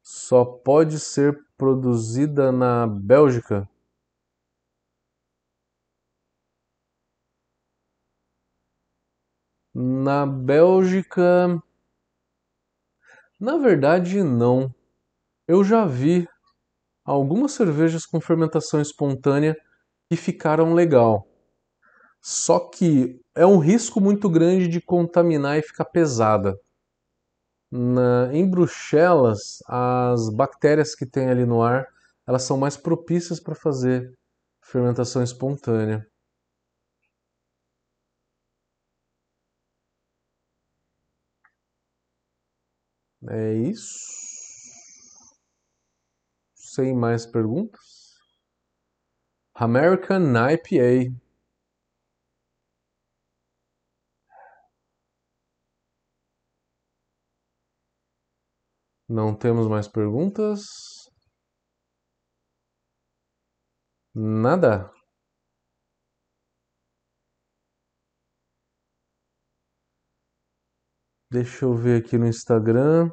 só 0.02 0.44
pode 0.44 0.98
ser 0.98 1.38
produzida 1.56 2.50
na 2.50 2.84
Bélgica? 2.86 3.68
Na 9.74 10.26
Bélgica, 10.26 11.62
na 13.38 13.56
verdade, 13.56 14.22
não. 14.22 14.72
Eu 15.48 15.64
já 15.64 15.86
vi 15.86 16.28
algumas 17.04 17.52
cervejas 17.52 18.06
com 18.06 18.20
fermentação 18.20 18.80
espontânea 18.80 19.56
e 20.10 20.16
ficaram 20.16 20.74
legal. 20.74 21.27
Só 22.22 22.60
que 22.60 23.20
é 23.34 23.44
um 23.44 23.58
risco 23.58 24.00
muito 24.00 24.28
grande 24.30 24.68
de 24.68 24.80
contaminar 24.80 25.58
e 25.58 25.62
ficar 25.62 25.84
pesada. 25.86 26.56
Na, 27.70 28.30
em 28.32 28.48
Bruxelas, 28.48 29.58
as 29.66 30.28
bactérias 30.30 30.94
que 30.94 31.04
tem 31.06 31.28
ali 31.28 31.44
no 31.46 31.62
ar, 31.62 31.86
elas 32.26 32.42
são 32.42 32.56
mais 32.58 32.76
propícias 32.76 33.40
para 33.40 33.54
fazer 33.54 34.12
fermentação 34.62 35.22
espontânea. 35.22 36.06
É 43.30 43.54
isso. 43.54 44.18
Sem 46.54 46.94
mais 46.94 47.24
perguntas? 47.24 48.18
American 49.56 50.34
IPA. 50.34 51.12
Não 59.08 59.34
temos 59.34 59.66
mais 59.66 59.88
perguntas? 59.88 60.60
Nada? 64.14 64.90
Deixa 71.30 71.64
eu 71.64 71.74
ver 71.74 72.02
aqui 72.02 72.18
no 72.18 72.26
Instagram. 72.26 73.10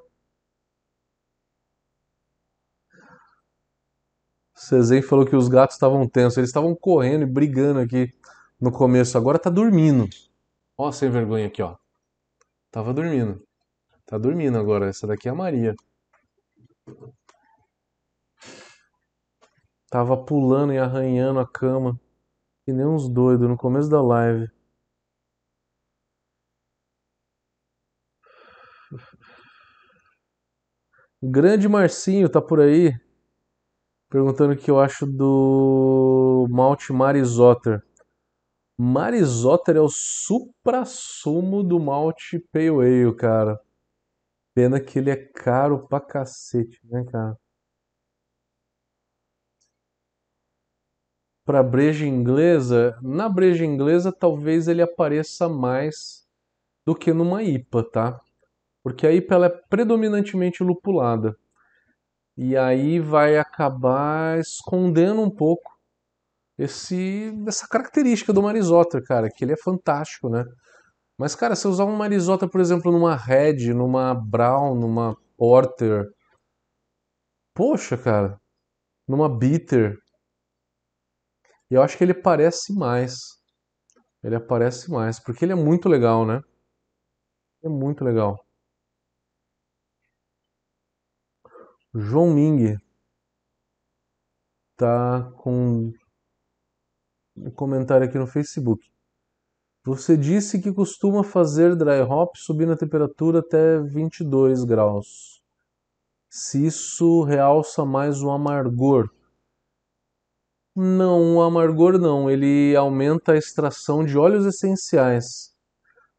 Cezen 4.55 5.01
falou 5.01 5.25
que 5.25 5.35
os 5.35 5.47
gatos 5.47 5.75
estavam 5.75 6.07
tensos. 6.09 6.37
Eles 6.37 6.49
estavam 6.49 6.75
correndo 6.75 7.23
e 7.23 7.25
brigando 7.25 7.79
aqui 7.79 8.09
no 8.59 8.71
começo. 8.71 9.17
Agora 9.17 9.39
tá 9.39 9.49
dormindo. 9.49 10.07
Ó, 10.77 10.91
sem 10.91 11.09
vergonha 11.09 11.47
aqui, 11.47 11.61
ó. 11.61 11.77
Tava 12.71 12.93
dormindo. 12.93 13.41
Tá 14.05 14.17
dormindo 14.17 14.57
agora. 14.57 14.87
Essa 14.87 15.07
daqui 15.07 15.27
é 15.27 15.31
a 15.31 15.35
Maria. 15.35 15.75
Tava 19.89 20.17
pulando 20.17 20.73
e 20.73 20.77
arranhando 20.77 21.39
a 21.39 21.47
cama. 21.47 21.99
Que 22.65 22.73
nem 22.73 22.85
uns 22.85 23.07
doidos 23.09 23.47
no 23.47 23.57
começo 23.57 23.89
da 23.89 24.01
live. 24.01 24.49
Grande 31.23 31.67
Marcinho 31.67 32.29
tá 32.29 32.41
por 32.41 32.59
aí 32.59 32.93
perguntando 34.09 34.53
o 34.53 34.57
que 34.57 34.71
eu 34.71 34.79
acho 34.79 35.05
do 35.05 36.47
malte 36.49 36.93
Marizotter. 36.93 37.83
Marizotter 38.77 39.75
é 39.75 39.81
o 39.81 39.89
supra-sumo 39.89 41.63
do 41.63 41.79
malte 41.79 42.39
Pale 42.51 42.69
Ale, 42.69 43.15
cara. 43.15 43.64
Pena 44.55 44.79
que 44.79 44.97
ele 44.99 45.09
é 45.11 45.17
caro 45.17 45.85
pra 45.85 45.99
cacete, 45.99 46.79
né, 46.85 47.03
cara? 47.11 47.37
Pra 51.45 51.61
breja 51.61 52.05
inglesa, 52.07 52.97
na 53.03 53.29
breja 53.29 53.63
inglesa 53.65 54.11
talvez 54.11 54.67
ele 54.67 54.81
apareça 54.81 55.47
mais 55.47 56.25
do 56.85 56.95
que 56.95 57.13
numa 57.13 57.43
IPA, 57.43 57.83
tá? 57.91 58.21
Porque 58.83 59.07
a 59.07 59.11
IPA 59.13 59.35
ela 59.35 59.45
é 59.47 59.49
predominantemente 59.49 60.63
lupulada. 60.63 61.37
E 62.37 62.57
aí 62.57 62.99
vai 62.99 63.37
acabar 63.37 64.39
escondendo 64.39 65.21
um 65.21 65.29
pouco 65.29 65.71
esse 66.57 67.33
essa 67.47 67.67
característica 67.67 68.33
do 68.33 68.43
Marisota, 68.43 69.01
cara, 69.01 69.29
que 69.29 69.43
ele 69.45 69.53
é 69.53 69.57
fantástico, 69.57 70.29
né? 70.29 70.45
Mas, 71.17 71.35
cara, 71.35 71.55
se 71.55 71.65
eu 71.65 71.71
usar 71.71 71.85
um 71.85 71.95
Marisota, 71.95 72.47
por 72.47 72.59
exemplo, 72.59 72.91
numa 72.91 73.15
Red, 73.15 73.73
numa 73.73 74.13
Brown, 74.13 74.75
numa 74.75 75.15
Porter, 75.37 76.09
poxa, 77.53 77.97
cara, 77.97 78.39
numa 79.07 79.29
Bitter, 79.29 79.97
eu 81.69 81.81
acho 81.81 81.97
que 81.97 82.03
ele 82.03 82.13
parece 82.13 82.73
mais. 82.73 83.15
Ele 84.23 84.35
aparece 84.35 84.91
mais, 84.91 85.19
porque 85.19 85.45
ele 85.45 85.53
é 85.53 85.55
muito 85.55 85.87
legal, 85.89 86.25
né? 86.25 86.41
É 87.61 87.67
muito 87.67 88.05
legal. 88.05 88.45
João 91.95 92.29
Ming 92.31 92.77
tá 94.77 95.31
com 95.37 95.91
um 97.37 97.51
comentário 97.51 98.05
aqui 98.07 98.17
no 98.17 98.27
Facebook. 98.27 98.85
Você 99.85 100.17
disse 100.17 100.59
que 100.59 100.73
costuma 100.73 101.23
fazer 101.23 101.75
dry 101.75 102.01
hop 102.01 102.35
subindo 102.35 102.73
a 102.73 102.77
temperatura 102.77 103.39
até 103.39 103.79
22 103.79 104.63
graus. 104.63 105.41
Se 106.29 106.65
isso 106.65 107.23
realça 107.23 107.85
mais 107.85 108.21
o 108.21 108.31
amargor. 108.31 109.09
Não, 110.75 111.37
o 111.37 111.41
amargor 111.41 111.99
não, 111.99 112.29
ele 112.29 112.75
aumenta 112.75 113.33
a 113.33 113.37
extração 113.37 114.03
de 114.03 114.17
óleos 114.17 114.45
essenciais. 114.45 115.53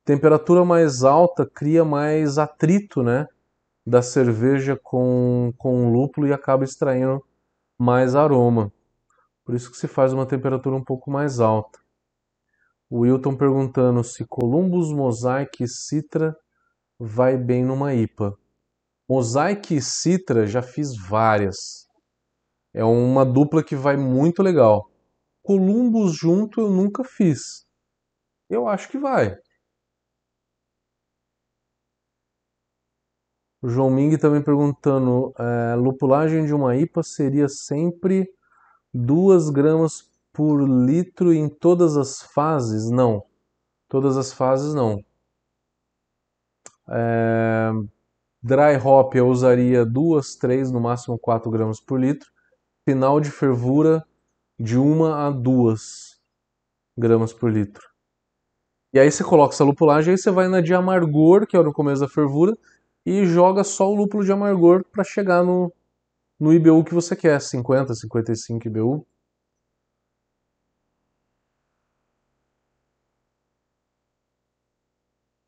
Temperatura 0.04 0.64
mais 0.64 1.02
alta 1.02 1.44
cria 1.44 1.84
mais 1.84 2.38
atrito, 2.38 3.02
né? 3.02 3.26
da 3.86 4.02
cerveja 4.02 4.78
com, 4.82 5.52
com 5.56 5.92
lúpulo 5.92 6.26
e 6.26 6.32
acaba 6.32 6.64
extraindo 6.64 7.22
mais 7.78 8.16
aroma. 8.16 8.72
Por 9.44 9.54
isso 9.54 9.70
que 9.70 9.76
se 9.76 9.86
faz 9.86 10.12
uma 10.12 10.26
temperatura 10.26 10.74
um 10.74 10.82
pouco 10.82 11.08
mais 11.08 11.38
alta. 11.38 11.78
O 12.88 13.00
Wilton 13.00 13.36
perguntando 13.36 14.04
se 14.04 14.24
Columbus, 14.24 14.92
Mosaic 14.92 15.64
e 15.64 15.68
Citra 15.68 16.36
vai 16.98 17.36
bem 17.36 17.64
numa 17.64 17.94
IPA. 17.94 18.38
Mosaic 19.08 19.74
e 19.74 19.82
Citra 19.82 20.46
já 20.46 20.62
fiz 20.62 20.96
várias. 20.96 21.86
É 22.72 22.84
uma 22.84 23.24
dupla 23.24 23.62
que 23.62 23.74
vai 23.74 23.96
muito 23.96 24.42
legal. 24.42 24.90
Columbus 25.42 26.16
junto 26.16 26.60
eu 26.60 26.70
nunca 26.70 27.02
fiz. 27.02 27.66
Eu 28.48 28.68
acho 28.68 28.88
que 28.88 28.98
vai. 28.98 29.36
O 33.62 33.68
João 33.68 33.90
Ming 33.90 34.16
também 34.16 34.42
perguntando: 34.42 35.32
é, 35.38 35.74
lupulagem 35.74 36.44
de 36.46 36.54
uma 36.54 36.76
IPA 36.76 37.02
seria 37.02 37.48
sempre 37.48 38.28
2 38.94 39.50
gramas 39.50 40.08
por 40.36 40.62
litro 40.68 41.32
em 41.32 41.48
todas 41.48 41.96
as 41.96 42.20
fases? 42.20 42.90
Não. 42.90 43.24
Todas 43.88 44.18
as 44.18 44.32
fases 44.34 44.74
não. 44.74 45.02
É, 46.88 47.70
dry 48.42 48.76
hop 48.84 49.14
eu 49.14 49.28
usaria 49.28 49.84
2, 49.86 50.36
3, 50.36 50.70
no 50.70 50.80
máximo 50.80 51.18
4 51.18 51.50
gramas 51.50 51.80
por 51.80 51.98
litro. 51.98 52.28
Final 52.84 53.18
de 53.18 53.30
fervura 53.30 54.04
de 54.60 54.78
1 54.78 55.04
a 55.06 55.30
2 55.30 56.20
gramas 56.98 57.32
por 57.32 57.50
litro. 57.50 57.82
E 58.92 59.00
aí 59.00 59.10
você 59.10 59.24
coloca 59.24 59.54
essa 59.54 59.64
lupulagem, 59.64 60.12
aí 60.12 60.18
você 60.18 60.30
vai 60.30 60.48
na 60.48 60.60
de 60.60 60.74
amargor, 60.74 61.46
que 61.46 61.56
é 61.56 61.62
no 61.62 61.72
começo 61.72 62.02
da 62.02 62.08
fervura, 62.08 62.56
e 63.06 63.24
joga 63.24 63.64
só 63.64 63.90
o 63.90 63.94
lúpulo 63.94 64.24
de 64.24 64.32
amargor 64.32 64.84
para 64.92 65.02
chegar 65.02 65.42
no, 65.42 65.72
no 66.38 66.52
IBU 66.52 66.84
que 66.84 66.94
você 66.94 67.16
quer, 67.16 67.40
50, 67.40 67.94
55 67.94 68.68
IBU. 68.68 69.06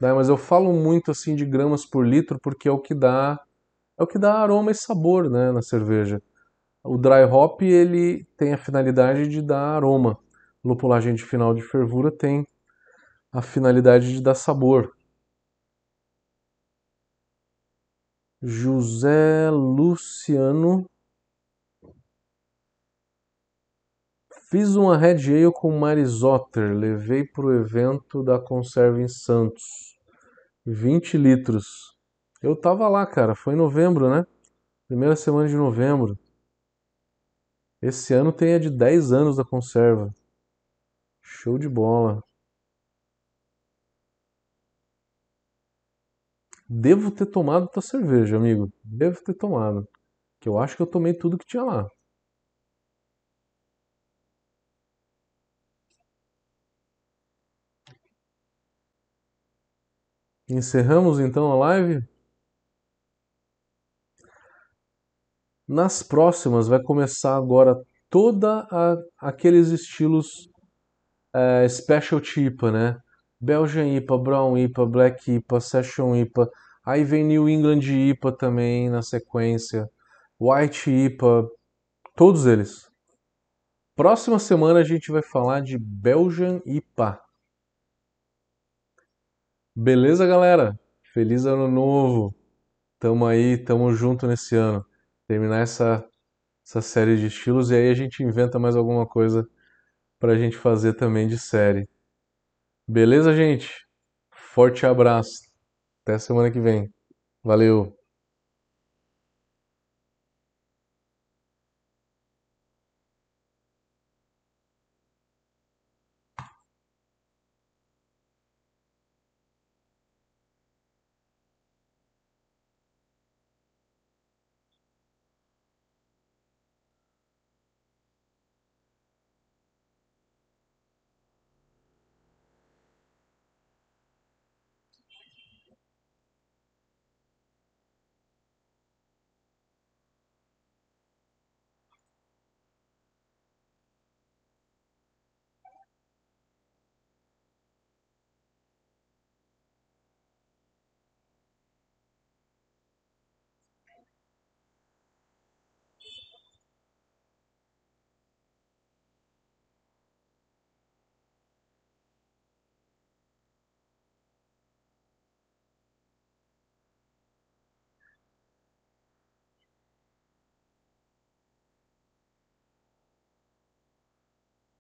Né? 0.00 0.12
Mas 0.12 0.28
eu 0.28 0.36
falo 0.36 0.72
muito 0.72 1.10
assim 1.10 1.34
de 1.34 1.44
gramas 1.44 1.84
por 1.84 2.06
litro 2.06 2.38
porque 2.40 2.68
é 2.68 2.72
o 2.72 2.78
que 2.78 2.94
dá 2.94 3.40
é 3.98 4.02
o 4.02 4.06
que 4.06 4.18
dá 4.18 4.34
aroma 4.34 4.70
e 4.70 4.74
sabor, 4.74 5.28
né, 5.28 5.50
na 5.50 5.60
cerveja. 5.60 6.22
O 6.84 6.96
dry 6.96 7.24
hop 7.24 7.62
ele 7.62 8.24
tem 8.36 8.52
a 8.54 8.58
finalidade 8.58 9.28
de 9.28 9.42
dar 9.42 9.76
aroma. 9.76 10.18
Lupulagem 10.64 11.14
de 11.14 11.24
final 11.24 11.54
de 11.54 11.62
fervura 11.62 12.12
tem 12.12 12.46
a 13.32 13.42
finalidade 13.42 14.12
de 14.12 14.22
dar 14.22 14.34
sabor. 14.34 14.94
José 18.40 19.50
Luciano 19.50 20.86
Fiz 24.50 24.76
uma 24.76 24.96
Red 24.96 25.28
Ale 25.28 25.52
com 25.52 25.78
Marisotter, 25.78 26.74
levei 26.74 27.22
pro 27.22 27.52
evento 27.52 28.22
da 28.22 28.38
Conserva 28.38 28.98
em 29.02 29.06
Santos. 29.06 29.87
20 30.70 31.16
litros. 31.16 31.96
Eu 32.42 32.54
tava 32.54 32.88
lá, 32.88 33.06
cara, 33.06 33.34
foi 33.34 33.54
em 33.54 33.56
novembro, 33.56 34.10
né? 34.10 34.26
Primeira 34.86 35.16
semana 35.16 35.48
de 35.48 35.56
novembro. 35.56 36.18
Esse 37.80 38.12
ano 38.12 38.32
tem 38.32 38.54
a 38.54 38.58
de 38.58 38.70
10 38.70 39.12
anos 39.12 39.36
da 39.36 39.44
conserva. 39.44 40.14
Show 41.22 41.58
de 41.58 41.68
bola. 41.68 42.22
Devo 46.68 47.10
ter 47.10 47.26
tomado 47.26 47.68
tua 47.68 47.80
cerveja, 47.82 48.36
amigo. 48.36 48.70
Devo 48.84 49.22
ter 49.24 49.34
tomado. 49.34 49.88
Que 50.40 50.48
eu 50.48 50.58
acho 50.58 50.76
que 50.76 50.82
eu 50.82 50.86
tomei 50.86 51.14
tudo 51.14 51.38
que 51.38 51.46
tinha 51.46 51.62
lá. 51.62 51.88
Encerramos 60.50 61.20
então 61.20 61.52
a 61.52 61.56
live? 61.56 62.02
Nas 65.68 66.02
próximas 66.02 66.66
vai 66.66 66.82
começar 66.82 67.36
agora 67.36 67.78
toda 68.08 68.66
a, 68.70 68.96
aqueles 69.18 69.68
estilos 69.68 70.48
é, 71.34 71.68
Specialty 71.68 72.46
IPA, 72.46 72.72
né? 72.72 73.00
Belgian 73.38 73.86
IPA, 73.94 74.18
Brown 74.18 74.56
IPA, 74.56 74.86
Black 74.86 75.30
IPA, 75.30 75.60
Session 75.60 76.16
IPA. 76.16 76.50
Aí 76.82 77.04
vem 77.04 77.24
New 77.24 77.46
England 77.46 77.82
IPA 77.82 78.32
também 78.32 78.88
na 78.88 79.02
sequência. 79.02 79.86
White 80.40 80.90
IPA, 80.90 81.46
todos 82.16 82.46
eles. 82.46 82.90
Próxima 83.94 84.38
semana 84.38 84.80
a 84.80 84.84
gente 84.84 85.12
vai 85.12 85.22
falar 85.22 85.60
de 85.60 85.76
Belgian 85.76 86.62
IPA. 86.64 87.20
Beleza, 89.80 90.26
galera? 90.26 90.76
Feliz 91.14 91.46
ano 91.46 91.68
novo. 91.68 92.34
Tamo 92.98 93.26
aí, 93.26 93.58
tamo 93.58 93.92
junto 93.92 94.26
nesse 94.26 94.56
ano. 94.56 94.84
Terminar 95.28 95.60
essa, 95.60 96.04
essa 96.66 96.82
série 96.82 97.16
de 97.18 97.26
estilos 97.26 97.70
e 97.70 97.76
aí 97.76 97.90
a 97.90 97.94
gente 97.94 98.22
inventa 98.22 98.58
mais 98.58 98.76
alguma 98.76 99.06
coisa 99.06 99.48
pra 100.18 100.36
gente 100.36 100.56
fazer 100.56 100.94
também 100.94 101.28
de 101.28 101.38
série. 101.38 101.88
Beleza, 102.88 103.36
gente? 103.36 103.70
Forte 104.30 104.86
abraço. 104.86 105.42
Até 106.04 106.18
semana 106.18 106.50
que 106.50 106.60
vem. 106.60 106.92
Valeu! 107.44 107.97